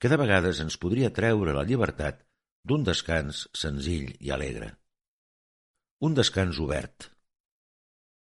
que 0.00 0.10
de 0.12 0.18
vegades 0.20 0.60
ens 0.64 0.76
podria 0.82 1.12
treure 1.16 1.54
la 1.56 1.64
llibertat 1.68 2.24
d'un 2.64 2.84
descans 2.84 3.46
senzill 3.62 4.10
i 4.18 4.32
alegre. 4.34 4.74
Un 6.00 6.16
descans 6.16 6.58
obert. 6.64 7.10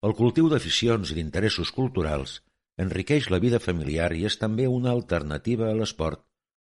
El 0.03 0.15
cultiu 0.15 0.47
d'aficions 0.51 1.11
i 1.11 1.17
d'interessos 1.17 1.71
culturals 1.75 2.39
enriqueix 2.79 3.27
la 3.31 3.41
vida 3.43 3.59
familiar 3.59 4.11
i 4.15 4.25
és 4.29 4.37
també 4.39 4.67
una 4.67 4.93
alternativa 4.95 5.67
a 5.69 5.75
l'esport 5.75 6.23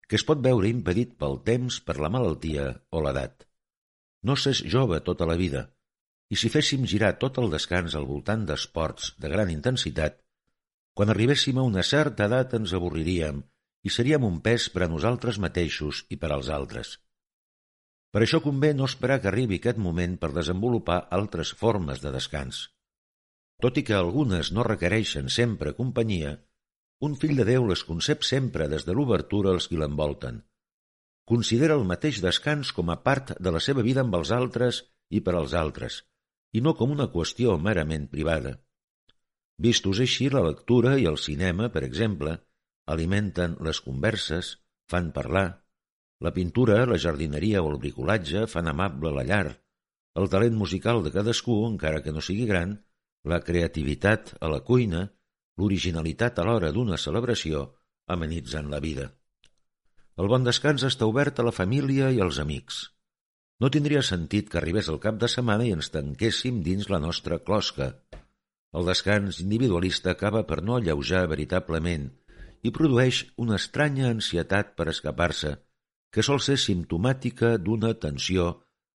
que 0.08 0.18
es 0.18 0.24
pot 0.28 0.40
veure 0.42 0.68
impedit 0.68 1.12
pel 1.20 1.36
temps, 1.46 1.76
per 1.86 2.00
la 2.02 2.08
malaltia 2.10 2.64
o 2.90 3.02
l'edat. 3.04 3.44
No 4.26 4.34
s'és 4.36 4.62
jove 4.72 4.98
tota 5.06 5.28
la 5.28 5.36
vida, 5.38 5.68
i 6.34 6.38
si 6.40 6.50
féssim 6.50 6.86
girar 6.92 7.12
tot 7.22 7.38
el 7.42 7.52
descans 7.52 7.94
al 7.98 8.08
voltant 8.08 8.42
d'esports 8.48 9.12
de 9.22 9.30
gran 9.30 9.52
intensitat, 9.54 10.18
quan 10.94 11.12
arribéssim 11.12 11.58
a 11.58 11.66
una 11.66 11.84
certa 11.86 12.26
edat 12.28 12.56
ens 12.58 12.74
avorriríem 12.76 13.44
i 13.86 13.92
seríem 13.94 14.26
un 14.26 14.40
pes 14.44 14.68
per 14.74 14.84
a 14.84 14.90
nosaltres 14.92 15.38
mateixos 15.44 16.04
i 16.10 16.18
per 16.20 16.32
als 16.34 16.50
altres. 16.56 16.98
Per 18.10 18.22
això 18.24 18.40
convé 18.42 18.72
no 18.74 18.88
esperar 18.90 19.20
que 19.22 19.30
arribi 19.30 19.60
aquest 19.60 19.78
moment 19.78 20.18
per 20.18 20.32
desenvolupar 20.36 20.98
altres 21.16 21.54
formes 21.62 22.02
de 22.02 22.12
descans. 22.16 22.66
Tot 23.62 23.78
i 23.78 23.84
que 23.86 23.94
algunes 23.94 24.50
no 24.56 24.66
requereixen 24.66 25.28
sempre 25.30 25.76
companyia, 25.78 26.36
un 27.06 27.14
fill 27.16 27.36
de 27.38 27.46
Déu 27.48 27.66
les 27.68 27.82
concep 27.88 28.24
sempre 28.28 28.68
des 28.68 28.84
de 28.88 28.96
l'obertura 28.96 29.54
als 29.54 29.68
qui 29.70 29.78
l'envolten. 29.80 30.42
Considera 31.30 31.76
el 31.78 31.86
mateix 31.88 32.18
descans 32.24 32.72
com 32.76 32.90
a 32.90 32.98
part 33.06 33.36
de 33.38 33.52
la 33.54 33.60
seva 33.66 33.84
vida 33.86 34.02
amb 34.04 34.16
els 34.18 34.32
altres 34.36 34.82
i 35.08 35.22
per 35.24 35.36
als 35.38 35.54
altres, 35.54 36.02
i 36.52 36.60
no 36.60 36.74
com 36.74 36.90
una 36.96 37.08
qüestió 37.14 37.56
merament 37.68 38.08
privada. 38.10 38.58
Vistos 39.60 39.98
així, 40.00 40.30
la 40.32 40.40
lectura 40.46 40.94
i 40.96 41.04
el 41.08 41.18
cinema, 41.20 41.68
per 41.72 41.82
exemple, 41.84 42.38
alimenten 42.88 43.58
les 43.66 43.80
converses, 43.84 44.54
fan 44.88 45.10
parlar. 45.16 45.48
La 46.24 46.32
pintura, 46.36 46.78
la 46.88 46.98
jardineria 47.02 47.60
o 47.60 47.68
el 47.72 47.76
bricolatge 47.82 48.46
fan 48.48 48.70
amable 48.72 49.12
la 49.16 49.24
llar. 49.28 49.46
El 50.16 50.30
talent 50.32 50.56
musical 50.56 51.02
de 51.04 51.12
cadascú, 51.12 51.58
encara 51.68 52.00
que 52.04 52.14
no 52.16 52.24
sigui 52.24 52.46
gran, 52.48 52.78
la 53.32 53.40
creativitat 53.44 54.32
a 54.40 54.48
la 54.48 54.62
cuina, 54.64 55.02
l'originalitat 55.60 56.40
a 56.40 56.46
l'hora 56.48 56.72
d'una 56.72 56.96
celebració, 56.96 57.66
amenitzen 58.08 58.72
la 58.72 58.80
vida. 58.80 59.10
El 60.16 60.32
bon 60.32 60.44
descans 60.44 60.86
està 60.88 61.04
obert 61.08 61.38
a 61.38 61.46
la 61.46 61.54
família 61.56 62.08
i 62.16 62.20
als 62.24 62.40
amics. 62.40 62.80
No 63.60 63.68
tindria 63.68 64.00
sentit 64.00 64.48
que 64.48 64.58
arribés 64.60 64.88
el 64.88 64.98
cap 65.04 65.20
de 65.20 65.28
setmana 65.28 65.68
i 65.68 65.76
ens 65.76 65.92
tanquéssim 65.92 66.64
dins 66.64 66.88
la 66.88 67.00
nostra 67.04 67.38
closca, 67.44 67.92
el 68.78 68.86
descans 68.86 69.40
individualista 69.42 70.12
acaba 70.14 70.44
per 70.46 70.60
no 70.62 70.76
alleujar 70.76 71.24
veritablement 71.30 72.08
i 72.62 72.72
produeix 72.76 73.24
una 73.44 73.56
estranya 73.58 74.10
ansietat 74.10 74.74
per 74.78 74.86
escapar-se, 74.92 75.56
que 76.12 76.22
sol 76.26 76.40
ser 76.44 76.58
simptomàtica 76.60 77.56
d'una 77.58 77.94
tensió 78.04 78.50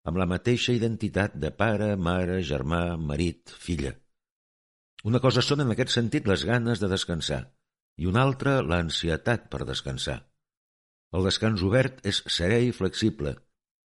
amb 0.05 0.19
la 0.21 0.27
mateixa 0.29 0.75
identitat 0.75 1.35
de 1.41 1.51
pare, 1.51 1.95
mare, 1.97 2.41
germà, 2.43 2.83
marit, 3.11 3.49
filla. 3.49 3.95
Una 5.05 5.21
cosa 5.23 5.41
són 5.45 5.63
en 5.65 5.73
aquest 5.73 5.93
sentit 5.95 6.27
les 6.29 6.45
ganes 6.45 6.81
de 6.81 6.89
descansar 6.91 7.41
i 7.97 8.07
una 8.11 8.23
altra 8.27 8.59
l'ansietat 8.61 9.49
per 9.49 9.65
descansar. 9.65 10.19
El 11.15 11.25
descans 11.27 11.63
obert 11.63 12.01
és 12.05 12.21
serè 12.37 12.61
i 12.67 12.71
flexible 12.75 13.35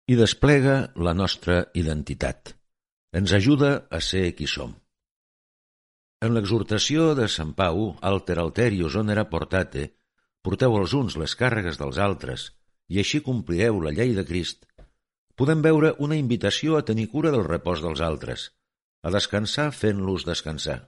i 0.09 0.17
desplega 0.17 0.77
la 1.07 1.13
nostra 1.13 1.59
identitat. 1.77 2.55
Ens 3.13 3.33
ajuda 3.37 3.71
a 3.89 3.99
ser 4.01 4.31
qui 4.37 4.47
som. 4.49 4.73
En 6.25 6.33
l'exhortació 6.35 7.13
de 7.15 7.29
Sant 7.31 7.51
Pau, 7.59 7.77
alter 8.07 8.35
alterius 8.41 8.95
onera 8.99 9.23
portate, 9.33 9.85
porteu 10.43 10.73
els 10.79 10.95
uns 10.97 11.15
les 11.21 11.35
càrregues 11.41 11.79
dels 11.79 11.99
altres, 12.05 12.49
i 12.91 12.99
així 12.99 13.21
complireu 13.23 13.79
la 13.85 13.93
llei 13.95 14.11
de 14.17 14.25
Crist, 14.27 14.65
podem 15.39 15.61
veure 15.63 15.93
una 16.05 16.17
invitació 16.19 16.75
a 16.75 16.83
tenir 16.89 17.07
cura 17.13 17.31
del 17.31 17.45
repòs 17.47 17.83
dels 17.85 18.01
altres, 18.03 18.49
a 19.07 19.13
descansar 19.15 19.69
fent-los 19.71 20.25
descansar. 20.27 20.79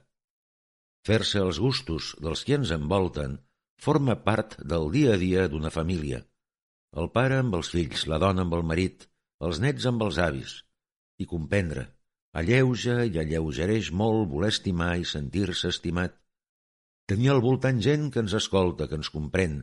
Fer-se 1.08 1.40
els 1.40 1.62
gustos 1.62 2.12
dels 2.20 2.44
qui 2.44 2.58
ens 2.58 2.74
envolten 2.76 3.38
forma 3.86 4.18
part 4.26 4.58
del 4.74 4.90
dia 4.92 5.14
a 5.16 5.22
dia 5.22 5.48
d'una 5.48 5.72
família. 5.72 6.20
El 6.92 7.08
pare 7.16 7.40
amb 7.40 7.56
els 7.56 7.72
fills, 7.72 8.04
la 8.12 8.20
dona 8.20 8.44
amb 8.44 8.52
el 8.58 8.68
marit, 8.68 9.08
els 9.40 9.64
nets 9.64 9.88
amb 9.88 10.04
els 10.04 10.20
avis, 10.20 10.58
i 11.16 11.26
comprendre, 11.26 11.88
Alleuja 12.40 13.02
i 13.04 13.18
alleugereix 13.20 13.90
molt 14.02 14.30
voler 14.32 14.48
estimar 14.54 14.94
i 15.00 15.04
sentir-se 15.08 15.68
estimat. 15.68 16.14
Tenir 17.10 17.28
al 17.32 17.42
voltant 17.44 17.80
gent 17.84 18.08
que 18.12 18.22
ens 18.24 18.32
escolta, 18.38 18.86
que 18.88 18.96
ens 19.00 19.10
comprèn, 19.12 19.58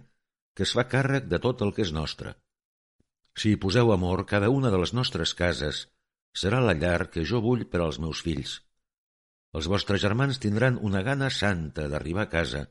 que 0.54 0.68
es 0.68 0.74
fa 0.78 0.86
càrrec 0.92 1.26
de 1.32 1.40
tot 1.46 1.64
el 1.66 1.74
que 1.74 1.82
és 1.88 1.94
nostre. 1.96 2.36
Si 3.40 3.54
hi 3.54 3.62
poseu 3.64 3.94
amor, 3.94 4.26
cada 4.30 4.50
una 4.54 4.70
de 4.74 4.82
les 4.82 4.94
nostres 4.94 5.34
cases 5.42 5.88
serà 6.42 6.60
la 6.62 6.76
llar 6.78 7.10
que 7.14 7.24
jo 7.26 7.42
vull 7.42 7.66
per 7.72 7.82
als 7.86 7.98
meus 8.04 8.22
fills. 8.26 8.60
Els 9.58 9.70
vostres 9.72 10.04
germans 10.04 10.38
tindran 10.44 10.78
una 10.90 11.02
gana 11.08 11.32
santa 11.34 11.88
d'arribar 11.90 12.28
a 12.28 12.32
casa 12.36 12.68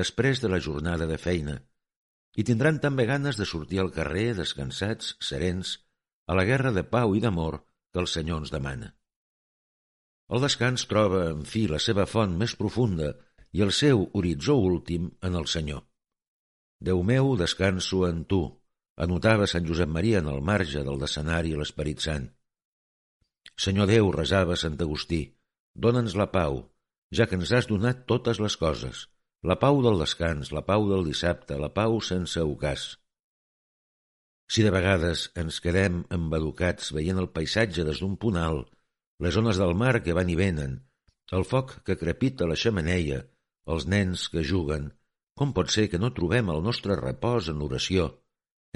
després 0.00 0.40
de 0.40 0.48
la 0.48 0.62
jornada 0.68 1.08
de 1.10 1.18
feina 1.20 1.58
i 2.40 2.46
tindran 2.48 2.78
també 2.80 3.04
ganes 3.04 3.36
de 3.36 3.44
sortir 3.44 3.82
al 3.82 3.92
carrer 3.92 4.30
descansats, 4.38 5.16
serens, 5.20 5.76
a 6.24 6.38
la 6.38 6.46
guerra 6.48 6.72
de 6.72 6.86
pau 6.88 7.12
i 7.12 7.20
d'amor 7.20 7.60
que 7.92 8.00
el 8.00 8.08
Senyor 8.08 8.40
ens 8.40 8.54
demana. 8.54 8.94
El 10.32 10.40
descans 10.40 10.86
troba, 10.88 11.26
en 11.30 11.42
fi, 11.48 11.66
la 11.68 11.80
seva 11.86 12.06
font 12.08 12.34
més 12.40 12.54
profunda 12.56 13.10
i 13.52 13.64
el 13.64 13.72
seu 13.76 14.06
horitzó 14.16 14.56
últim 14.56 15.10
en 15.28 15.36
el 15.40 15.48
Senyor. 15.54 15.82
Déu 16.80 17.02
meu, 17.06 17.34
descanso 17.40 18.06
en 18.08 18.24
tu, 18.30 18.40
anotava 19.06 19.48
Sant 19.50 19.68
Josep 19.68 19.92
Maria 19.98 20.22
en 20.24 20.30
el 20.32 20.40
marge 20.40 20.80
del 20.86 20.98
decenari 21.04 21.52
l'Esperit 21.58 22.00
Sant. 22.06 22.30
Senyor 23.66 23.90
Déu, 23.90 24.08
resava 24.16 24.56
Sant 24.56 24.80
Agustí, 24.80 25.22
Dóna'ns 25.74 26.16
la 26.20 26.28
pau, 26.32 26.58
ja 27.16 27.26
que 27.28 27.36
ens 27.38 27.52
has 27.52 27.68
donat 27.68 28.04
totes 28.08 28.40
les 28.44 28.56
coses, 28.60 29.06
la 29.42 29.56
pau 29.60 29.80
del 29.84 30.00
descans, 30.00 30.50
la 30.52 30.64
pau 30.64 30.88
del 30.88 31.06
dissabte, 31.08 31.56
la 31.60 31.70
pau 31.76 32.00
sense 32.04 32.40
ocàs. 32.40 32.84
Si 34.52 34.64
de 34.64 34.72
vegades 34.74 35.30
ens 35.42 35.60
quedem 35.64 36.02
embaducats 36.12 36.92
veient 36.96 37.20
el 37.20 37.30
paisatge 37.36 37.86
des 37.88 38.02
d'un 38.02 38.18
punt 38.20 38.36
alt, 38.36 38.68
les 39.24 39.38
ones 39.40 39.60
del 39.60 39.74
mar 39.78 39.94
que 40.04 40.16
van 40.18 40.30
i 40.32 40.38
venen, 40.38 40.80
el 41.36 41.46
foc 41.48 41.78
que 41.86 41.98
crepita 42.00 42.48
la 42.50 42.58
xamaneia, 42.62 43.22
els 43.72 43.86
nens 43.94 44.26
que 44.32 44.44
juguen, 44.48 44.90
com 45.38 45.54
pot 45.56 45.70
ser 45.74 45.86
que 45.92 46.00
no 46.02 46.12
trobem 46.16 46.50
el 46.52 46.62
nostre 46.66 46.98
repòs 46.98 47.48
en 47.52 47.62
oració, 47.66 48.08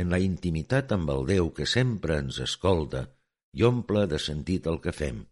en 0.00 0.12
la 0.12 0.20
intimitat 0.22 0.92
amb 0.96 1.10
el 1.14 1.26
Déu 1.32 1.50
que 1.56 1.66
sempre 1.66 2.20
ens 2.22 2.38
escolta 2.44 3.06
i 3.56 3.64
omple 3.68 4.04
de 4.12 4.20
sentit 4.22 4.68
el 4.72 4.80
que 4.84 4.92
fem. 4.92 5.24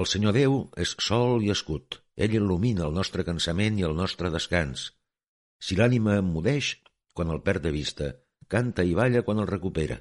El 0.00 0.06
Senyor 0.06 0.34
Déu 0.36 0.56
és 0.84 0.94
sol 1.02 1.42
i 1.46 1.50
escut. 1.54 1.98
Ell 2.20 2.34
il·lumina 2.36 2.86
el 2.86 2.94
nostre 2.94 3.24
cansament 3.26 3.78
i 3.80 3.86
el 3.86 3.96
nostre 3.98 4.30
descans. 4.30 4.90
Si 5.58 5.78
l'ànima 5.78 6.18
emmudeix, 6.20 6.74
quan 7.14 7.30
el 7.34 7.42
perd 7.46 7.64
de 7.66 7.72
vista, 7.74 8.10
canta 8.54 8.84
i 8.86 8.94
balla 8.98 9.22
quan 9.26 9.40
el 9.42 9.48
recupera. 9.50 9.98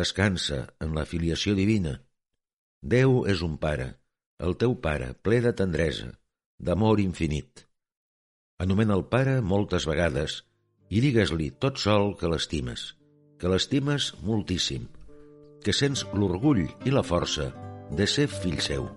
Descansa 0.00 0.62
en 0.86 0.94
la 0.98 1.06
filiació 1.12 1.54
divina. 1.58 1.98
Déu 2.80 3.26
és 3.28 3.42
un 3.44 3.58
pare, 3.60 3.86
el 4.40 4.54
teu 4.56 4.72
pare, 4.84 5.10
ple 5.20 5.40
de 5.44 5.52
tendresa, 5.52 6.06
d'amor 6.56 7.00
infinit. 7.02 7.66
Anomena 8.64 8.96
el 8.96 9.04
pare 9.04 9.40
moltes 9.44 9.84
vegades 9.84 10.38
i 10.88 11.02
digues-li 11.04 11.50
tot 11.60 11.76
sol 11.76 12.14
que 12.16 12.30
l'estimes, 12.32 12.94
que 13.36 13.52
l'estimes 13.52 14.14
moltíssim, 14.24 14.88
que 15.60 15.76
sents 15.76 16.06
l'orgull 16.16 16.64
i 16.88 16.96
la 16.96 17.04
força 17.04 17.50
de 17.92 18.08
ser 18.08 18.28
fill 18.32 18.60
seu. 18.64 18.88